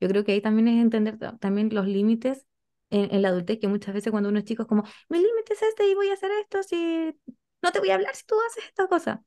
[0.00, 2.46] Yo creo que ahí también es entender ta- también los límites
[2.90, 5.54] en, en la adultez, que muchas veces cuando uno es chico es como, mi límite
[5.54, 7.14] es este y voy a hacer esto, si
[7.62, 9.24] no te voy a hablar si tú haces esta cosa.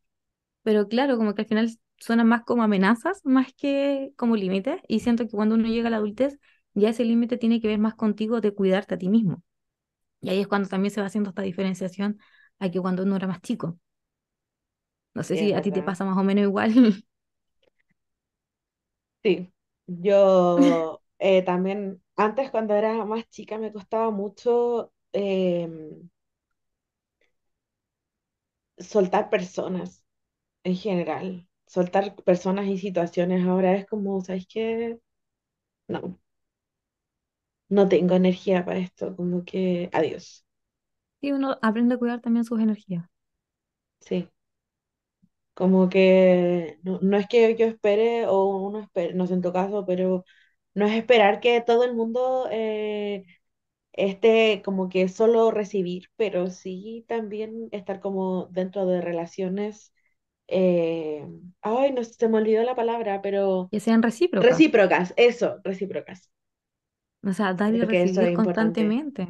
[0.63, 4.81] Pero claro, como que al final suenan más como amenazas, más que como límites.
[4.87, 6.39] Y siento que cuando uno llega a la adultez,
[6.73, 9.43] ya ese límite tiene que ver más contigo de cuidarte a ti mismo.
[10.21, 12.19] Y ahí es cuando también se va haciendo esta diferenciación
[12.59, 13.79] a que cuando uno era más chico.
[15.13, 16.73] No sé sí, si a ti te pasa más o menos igual.
[19.23, 19.51] Sí,
[19.87, 26.09] yo eh, también, antes cuando era más chica me costaba mucho em,
[28.79, 29.98] soltar personas
[30.69, 33.45] en general, soltar personas y situaciones.
[33.47, 34.99] Ahora es como, ¿sabes qué?
[35.87, 36.19] No,
[37.69, 40.45] no tengo energía para esto, como que adiós.
[41.21, 43.05] Y uno aprende a cuidar también sus energías.
[44.01, 44.29] sí.
[45.53, 49.51] Como que no, no es que yo espere o uno espere, no sé en tu
[49.53, 50.23] caso, pero
[50.73, 53.25] no es esperar que todo el mundo eh,
[53.93, 59.93] esté como que solo recibir, pero sí también estar como dentro de relaciones,
[60.49, 61.27] eh,
[61.61, 64.67] ay, no se me olvidó la palabra, pero Que sean recíprocas.
[64.71, 66.29] recíprocas, eso, recíprocas.
[67.23, 69.25] O sea, dar y recibir es constantemente.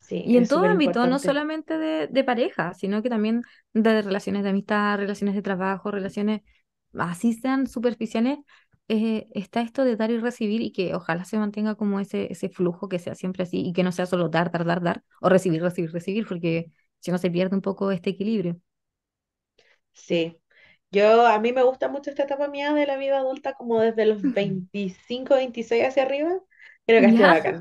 [0.00, 3.42] Sí, Y en todo ámbito, no solamente de, de pareja, sino que también
[3.72, 6.42] de relaciones de amistad, relaciones de trabajo, relaciones
[6.98, 8.38] así sean superficiales,
[8.88, 12.48] eh, está esto de dar y recibir y que ojalá se mantenga como ese, ese
[12.48, 15.28] flujo, que sea siempre así y que no sea solo dar, dar, dar, dar, o
[15.28, 18.60] recibir, recibir, recibir, porque si no se pierde un poco este equilibrio.
[19.96, 20.38] Sí.
[20.92, 24.06] Yo, a mí me gusta mucho esta etapa mía de la vida adulta, como desde
[24.06, 26.40] los 25 26 hacia arriba.
[26.86, 27.56] Creo que ha sido bacán.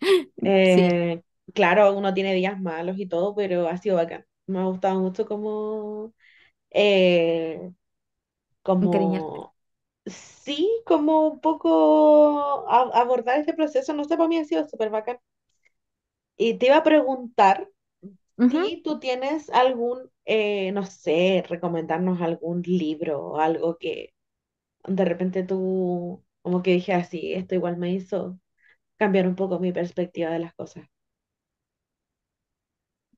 [0.44, 1.22] Eh,
[1.54, 4.26] claro, uno tiene días malos y todo, pero ha sido bacán.
[4.46, 6.14] Me ha gustado mucho como,
[6.70, 7.72] eh,
[8.80, 9.40] encariñarte.
[9.42, 9.56] como,
[10.06, 13.92] sí, como un poco a- abordar este proceso.
[13.94, 15.18] No sé, para mí ha sido súper bacán.
[16.36, 17.68] Y te iba a preguntar
[18.38, 18.60] Ujú.
[18.62, 24.14] si tú tienes algún, eh, no sé, recomendarnos algún libro o algo que
[24.86, 28.38] de repente tú, como que dije así, esto igual me hizo
[28.98, 30.86] cambiar un poco mi perspectiva de las cosas.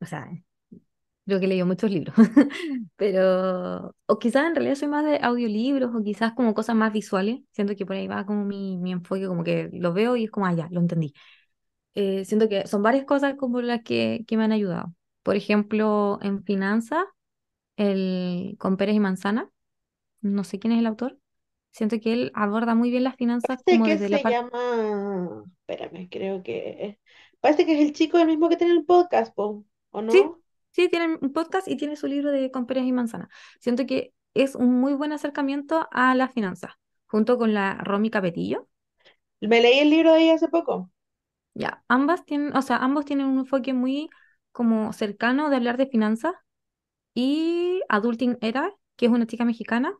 [0.01, 0.29] O sea,
[1.27, 2.15] Creo que he leído muchos libros,
[2.97, 7.41] pero, o quizás en realidad soy más de audiolibros o quizás como cosas más visuales.
[7.53, 10.31] Siento que por ahí va como mi, mi enfoque, como que lo veo y es
[10.31, 11.15] como, ah, ya, lo entendí.
[11.95, 14.95] Eh, siento que son varias cosas como las que, que me han ayudado.
[15.25, 17.05] Por ejemplo, en finanzas,
[17.77, 19.51] el con Pérez y Manzana,
[20.21, 21.19] no sé quién es el autor.
[21.73, 24.39] Siento que él aborda muy bien las finanzas Sé como que desde la se parte
[24.39, 27.01] llama, espérame, creo que,
[27.41, 30.41] parece que es el chico el mismo que tiene el podcast, po, ¿o Sí, no?
[30.71, 33.29] sí, tiene un podcast y tiene su libro de Con peras y manzanas.
[33.61, 36.73] Siento que es un muy buen acercamiento a las finanzas,
[37.07, 38.69] junto con la Romy Capetillo.
[39.41, 40.91] Me leí el libro de ella hace poco.
[41.55, 44.11] Ya, ambas tienen, o sea, ambos tienen un enfoque muy
[44.55, 46.33] como cercano de hablar de finanzas
[47.15, 49.95] y Adulting Era, que es una chica mexicana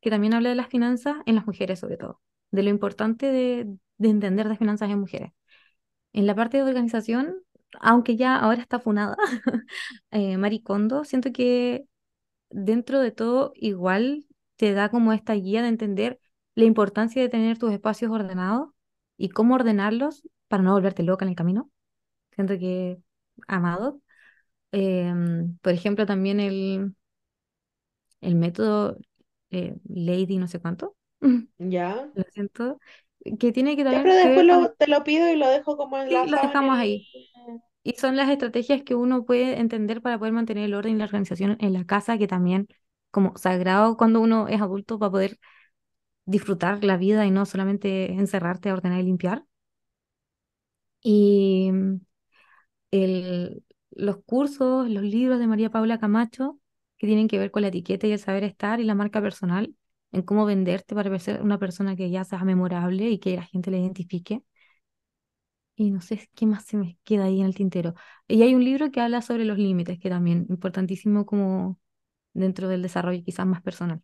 [0.00, 2.20] que también habla de las finanzas en las mujeres sobre todo,
[2.52, 5.32] de lo importante de, de entender las finanzas en mujeres.
[6.12, 7.36] En la parte de organización,
[7.80, 9.16] aunque ya ahora está funada,
[10.12, 11.86] eh, Marie Kondo, siento que
[12.50, 14.26] dentro de todo igual
[14.56, 16.20] te da como esta guía de entender
[16.54, 18.70] la importancia de tener tus espacios ordenados
[19.16, 21.70] y cómo ordenarlos para no volverte loca en el camino.
[22.32, 22.98] Siento que
[23.48, 24.00] amado.
[24.72, 26.94] Em, por ejemplo, también el,
[28.20, 28.98] el método
[29.50, 30.96] eh, Lady no sé cuánto,
[31.58, 32.10] Ya.
[32.14, 32.78] lo siento,
[33.40, 35.48] que tiene que Ya, pero también que después con, lo, te lo pido y lo
[35.48, 36.78] dejo como sí, lo en dejamos el...
[36.78, 37.08] ahí.
[37.84, 41.04] Y son las estrategias que uno puede entender para poder mantener el orden y la
[41.06, 42.68] organización en la casa, que también
[43.10, 45.38] como sagrado cuando uno es adulto para poder
[46.26, 49.44] disfrutar la vida y no solamente encerrarte a ordenar y limpiar.
[51.02, 51.70] Y
[52.92, 56.60] el, los cursos, los libros de María Paula Camacho,
[56.98, 59.74] que tienen que ver con la etiqueta y el saber estar y la marca personal,
[60.12, 63.70] en cómo venderte para ser una persona que ya sea memorable y que la gente
[63.70, 64.42] le identifique.
[65.74, 67.94] Y no sé qué más se me queda ahí en el tintero.
[68.28, 71.78] Y hay un libro que habla sobre los límites, que también importantísimo como
[72.34, 74.02] dentro del desarrollo quizás más personal.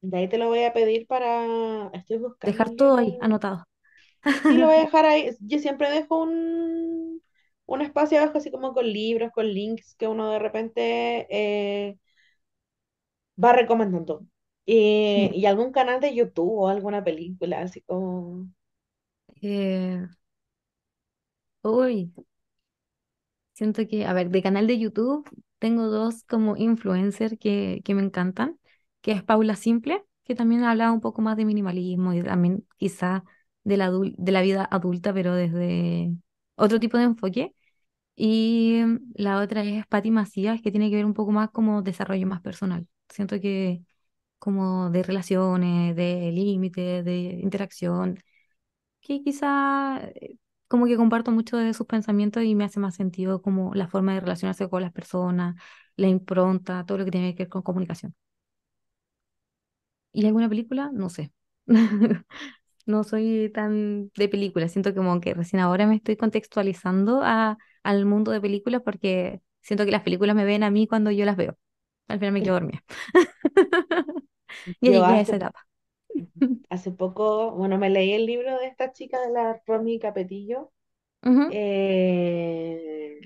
[0.00, 1.88] De ahí te lo voy a pedir para...
[1.92, 3.64] Estoy buscando Dejar todo ahí anotado.
[4.24, 5.30] Sí, lo voy a dejar ahí.
[5.40, 7.13] Yo siempre dejo un,
[7.66, 11.98] un espacio abajo así como con libros, con links que uno de repente eh,
[13.42, 14.26] va recomendando.
[14.66, 15.34] Y, Sí.
[15.34, 18.48] y algún canal de YouTube o alguna película, así como...
[19.42, 20.06] Eh,
[21.62, 22.12] uy,
[23.52, 28.02] Siento que, a ver, de canal de YouTube tengo dos como influencer que, que me
[28.02, 28.58] encantan,
[29.00, 33.24] que es Paula Simple, que también habla un poco más de minimalismo y también quizá
[33.62, 36.12] de la, de la vida adulta, pero desde
[36.56, 37.54] otro tipo de enfoque.
[38.16, 38.82] Y
[39.14, 42.40] la otra es Patti Macías, que tiene que ver un poco más como desarrollo más
[42.42, 42.86] personal.
[43.08, 43.82] Siento que
[44.38, 48.20] como de relaciones, de límites, de interacción
[49.00, 50.36] que quizá eh,
[50.68, 54.14] como que comparto mucho de sus pensamientos y me hace más sentido como la forma
[54.14, 55.56] de relacionarse con las personas,
[55.96, 58.14] la impronta, todo lo que tiene que ver con comunicación.
[60.12, 60.90] ¿Y alguna película?
[60.92, 61.32] No sé.
[62.86, 68.04] No soy tan de películas, siento como que recién ahora me estoy contextualizando a, al
[68.06, 71.36] mundo de películas porque siento que las películas me ven a mí cuando yo las
[71.36, 71.56] veo.
[72.08, 72.82] Al final me quedo dormida.
[74.80, 75.66] Yo llegué a esa hace, etapa.
[76.70, 80.72] hace poco, bueno, me leí el libro de esta chica de la Romy Capetillo
[81.48, 83.20] eh,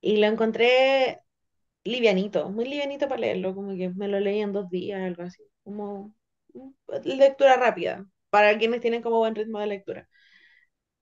[0.00, 1.20] y lo encontré
[1.84, 5.44] livianito, muy livianito para leerlo, como que me lo leí en dos días, algo así,
[5.64, 6.14] como
[7.04, 10.08] lectura rápida, para quienes tienen como buen ritmo de lectura.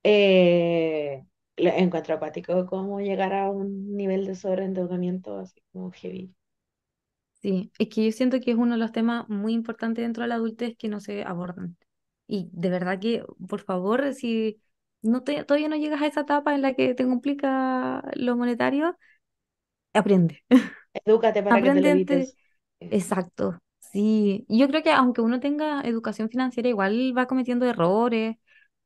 [0.04, 1.24] Eh,
[1.56, 6.34] encuentro acuático como llegar a un nivel de sobreendeudamiento así como heavy.
[7.42, 10.28] Sí, es que yo siento que es uno de los temas muy importantes dentro de
[10.28, 11.76] la adultez que no se abordan.
[12.26, 14.60] Y de verdad que, por favor, si
[15.02, 18.96] no te, todavía no llegas a esa etapa en la que te complica lo monetario,
[19.94, 20.44] aprende.
[21.04, 22.36] Edúcate para que te lo Aprende evites.
[22.90, 23.60] Exacto.
[23.94, 24.44] Sí.
[24.48, 28.36] Yo creo que aunque uno tenga educación financiera, igual va cometiendo errores,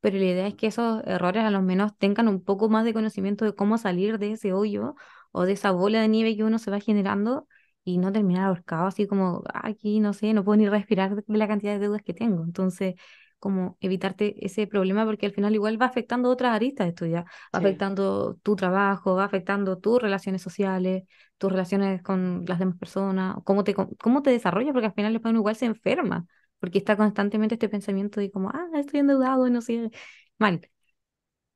[0.01, 2.93] pero la idea es que esos errores a lo menos tengan un poco más de
[2.93, 4.97] conocimiento de cómo salir de ese hoyo
[5.33, 7.49] o de esa bola de nieve que uno se va generando
[7.85, 11.49] y no terminar ahorcado así como aquí, no sé, no puedo ni respirar de la
[11.49, 12.45] cantidad de deudas que tengo.
[12.45, 12.95] Entonces,
[13.39, 17.59] como evitarte ese problema porque al final igual va afectando otras aristas de va sí.
[17.59, 21.05] afectando tu trabajo, va afectando tus relaciones sociales,
[21.39, 25.31] tus relaciones con las demás personas, cómo te, cómo te desarrollas, porque al final después
[25.31, 26.27] uno igual se enferma,
[26.61, 29.91] porque está constantemente este pensamiento de como, ah, estoy endeudado y no sé,
[30.39, 30.61] mal.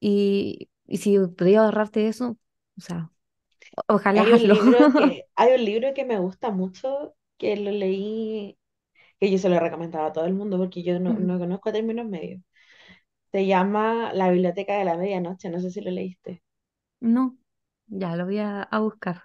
[0.00, 2.38] Y, y si podía ahorrarte eso,
[2.78, 3.10] o sea,
[3.88, 4.54] ojalá Hay un hazlo.
[4.54, 8.58] libro que, hay un libro que me gusta mucho, que lo leí,
[9.26, 11.72] que yo se lo he recomendado a todo el mundo porque yo no, no conozco
[11.72, 12.42] términos medios.
[13.32, 16.42] Se llama La Biblioteca de la Medianoche, no sé si lo leíste.
[17.00, 17.36] No,
[17.88, 19.24] ya lo voy a, a buscar.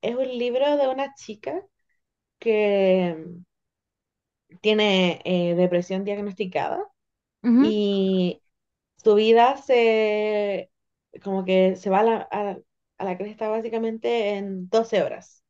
[0.00, 1.60] Es un libro de una chica
[2.40, 3.16] que
[4.60, 6.84] tiene eh, depresión diagnosticada
[7.42, 8.42] Ujú, y
[8.98, 10.70] su vida se,
[11.24, 12.58] como que se va a la, a,
[12.98, 15.44] a la cresta básicamente en 12 horas.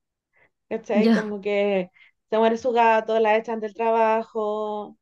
[0.68, 1.10] ¿Cachai?
[1.10, 1.14] Ya.
[1.14, 1.90] Como que
[2.32, 4.96] se muere su gato, la echan del trabajo,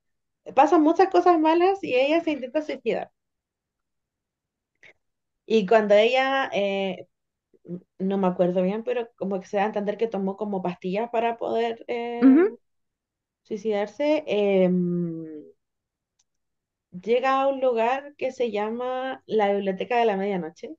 [0.56, 3.12] pasan muchas cosas malas y ella se intenta suicidar.
[5.46, 7.06] Y cuando ella, eh,
[7.98, 11.10] no me acuerdo bien, pero como que se da a entender que tomó como pastillas
[11.10, 12.50] para poder eh,
[13.42, 15.26] suicidarse, em,
[16.92, 20.76] llega a un lugar que se llama la Biblioteca de la Medianoche,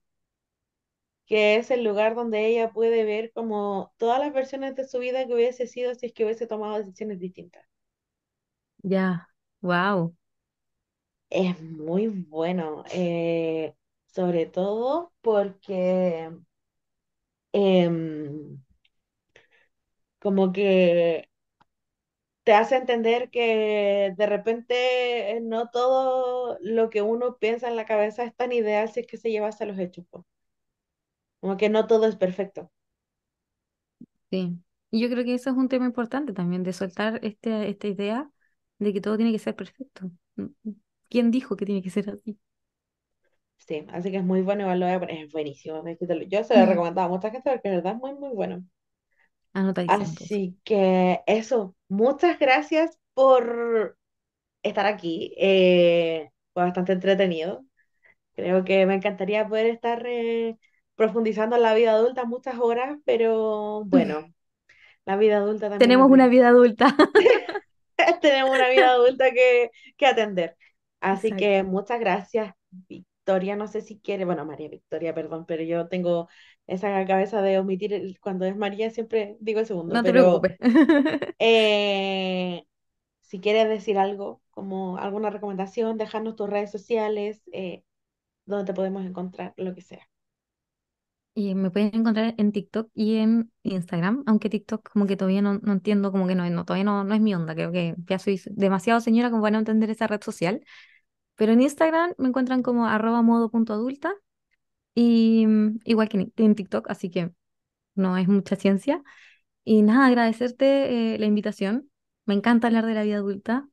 [1.31, 5.25] que es el lugar donde ella puede ver como todas las versiones de su vida
[5.27, 7.65] que hubiese sido si es que hubiese tomado decisiones distintas.
[8.83, 9.27] Ya.
[9.61, 10.15] Wow.
[11.31, 13.75] Es muy bueno, eh,
[14.07, 16.29] sobre todo porque
[17.53, 18.59] em,
[20.19, 21.27] como que
[22.43, 27.85] te hace entender que de repente eh, no todo lo que uno piensa en la
[27.85, 30.25] cabeza es tan ideal si es que se lleva hasta los hechos, po.
[31.41, 32.71] Como que no todo es perfecto.
[34.29, 34.57] Sí,
[34.91, 38.31] y yo creo que eso es un tema importante también, de soltar este, esta idea
[38.79, 40.11] de que todo tiene que ser perfecto.
[41.09, 42.39] ¿Quién dijo que tiene que ser así?
[43.57, 45.83] Sí, así que es muy bueno, poner, es buenísimo.
[46.29, 48.63] Yo se lo he recomendado a mucha gente porque de verdad es muy, muy bueno.
[49.53, 50.17] Anotadísimo.
[50.27, 53.97] Así que eso, muchas gracias por
[54.63, 55.33] estar aquí.
[55.37, 57.65] Eh, fue bastante entretenido.
[58.35, 60.57] Creo que me encantaría poder estar eh,
[61.01, 64.33] profundizando en la vida adulta muchas horas, pero bueno,
[65.05, 66.95] la vida adulta también Tenemos una vida adulta.
[68.21, 70.57] Tenemos una vida adulta que, que atender.
[70.99, 73.55] Así que muchas gracias, Victoria.
[73.55, 76.27] No sé si quiere, bueno, María Victoria, perdón, pero yo tengo
[76.67, 80.59] esa cabeza de omitir el- cuando es María, siempre digo el segundo, No te preocupes.
[81.39, 82.65] eh,
[83.21, 87.83] si quieres decir algo, como alguna recomendación, dejarnos tus redes sociales, eh,
[88.45, 90.09] donde te podemos encontrar, lo que sea.
[91.33, 95.59] Y me pueden encontrar en TikTok y en Instagram, aunque TikTok como que todavía no,
[95.59, 98.19] no entiendo, como que no, no, todavía no, no es mi onda, creo que ya
[98.19, 100.61] soy demasiado señora como para no entender esa red social.
[101.35, 104.13] Pero en Instagram me encuentran como arroba modo punto adulta
[104.95, 107.31] y mm, igual que en, en TikTok, así que
[107.95, 109.03] no es mucha ciencia.
[109.63, 111.91] Y nada, agradecerte eh, la invitación.
[112.25, 113.69] Me encanta hablar de la vida adulta.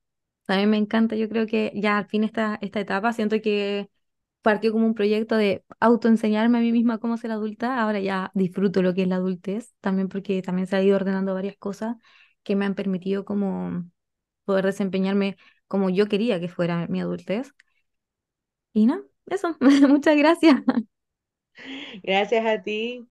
[0.47, 3.91] También me encanta, yo creo que ya al fin esta, esta etapa, siento que
[4.43, 7.81] partió como un proyecto de autoenseñarme a mí misma cómo ser adulta.
[7.83, 11.35] Ahora ya disfruto lo que es la adultez, también porque también se ha ido ordenando
[11.35, 11.97] varias cosas
[12.43, 13.85] que me han permitido como
[14.45, 15.37] poder desempeñarme
[15.69, 17.53] como yo quería que fuera mi adultez.
[18.73, 19.57] Y no, eso,
[19.89, 20.63] muchas gracias.
[22.03, 23.07] Gracias a ti.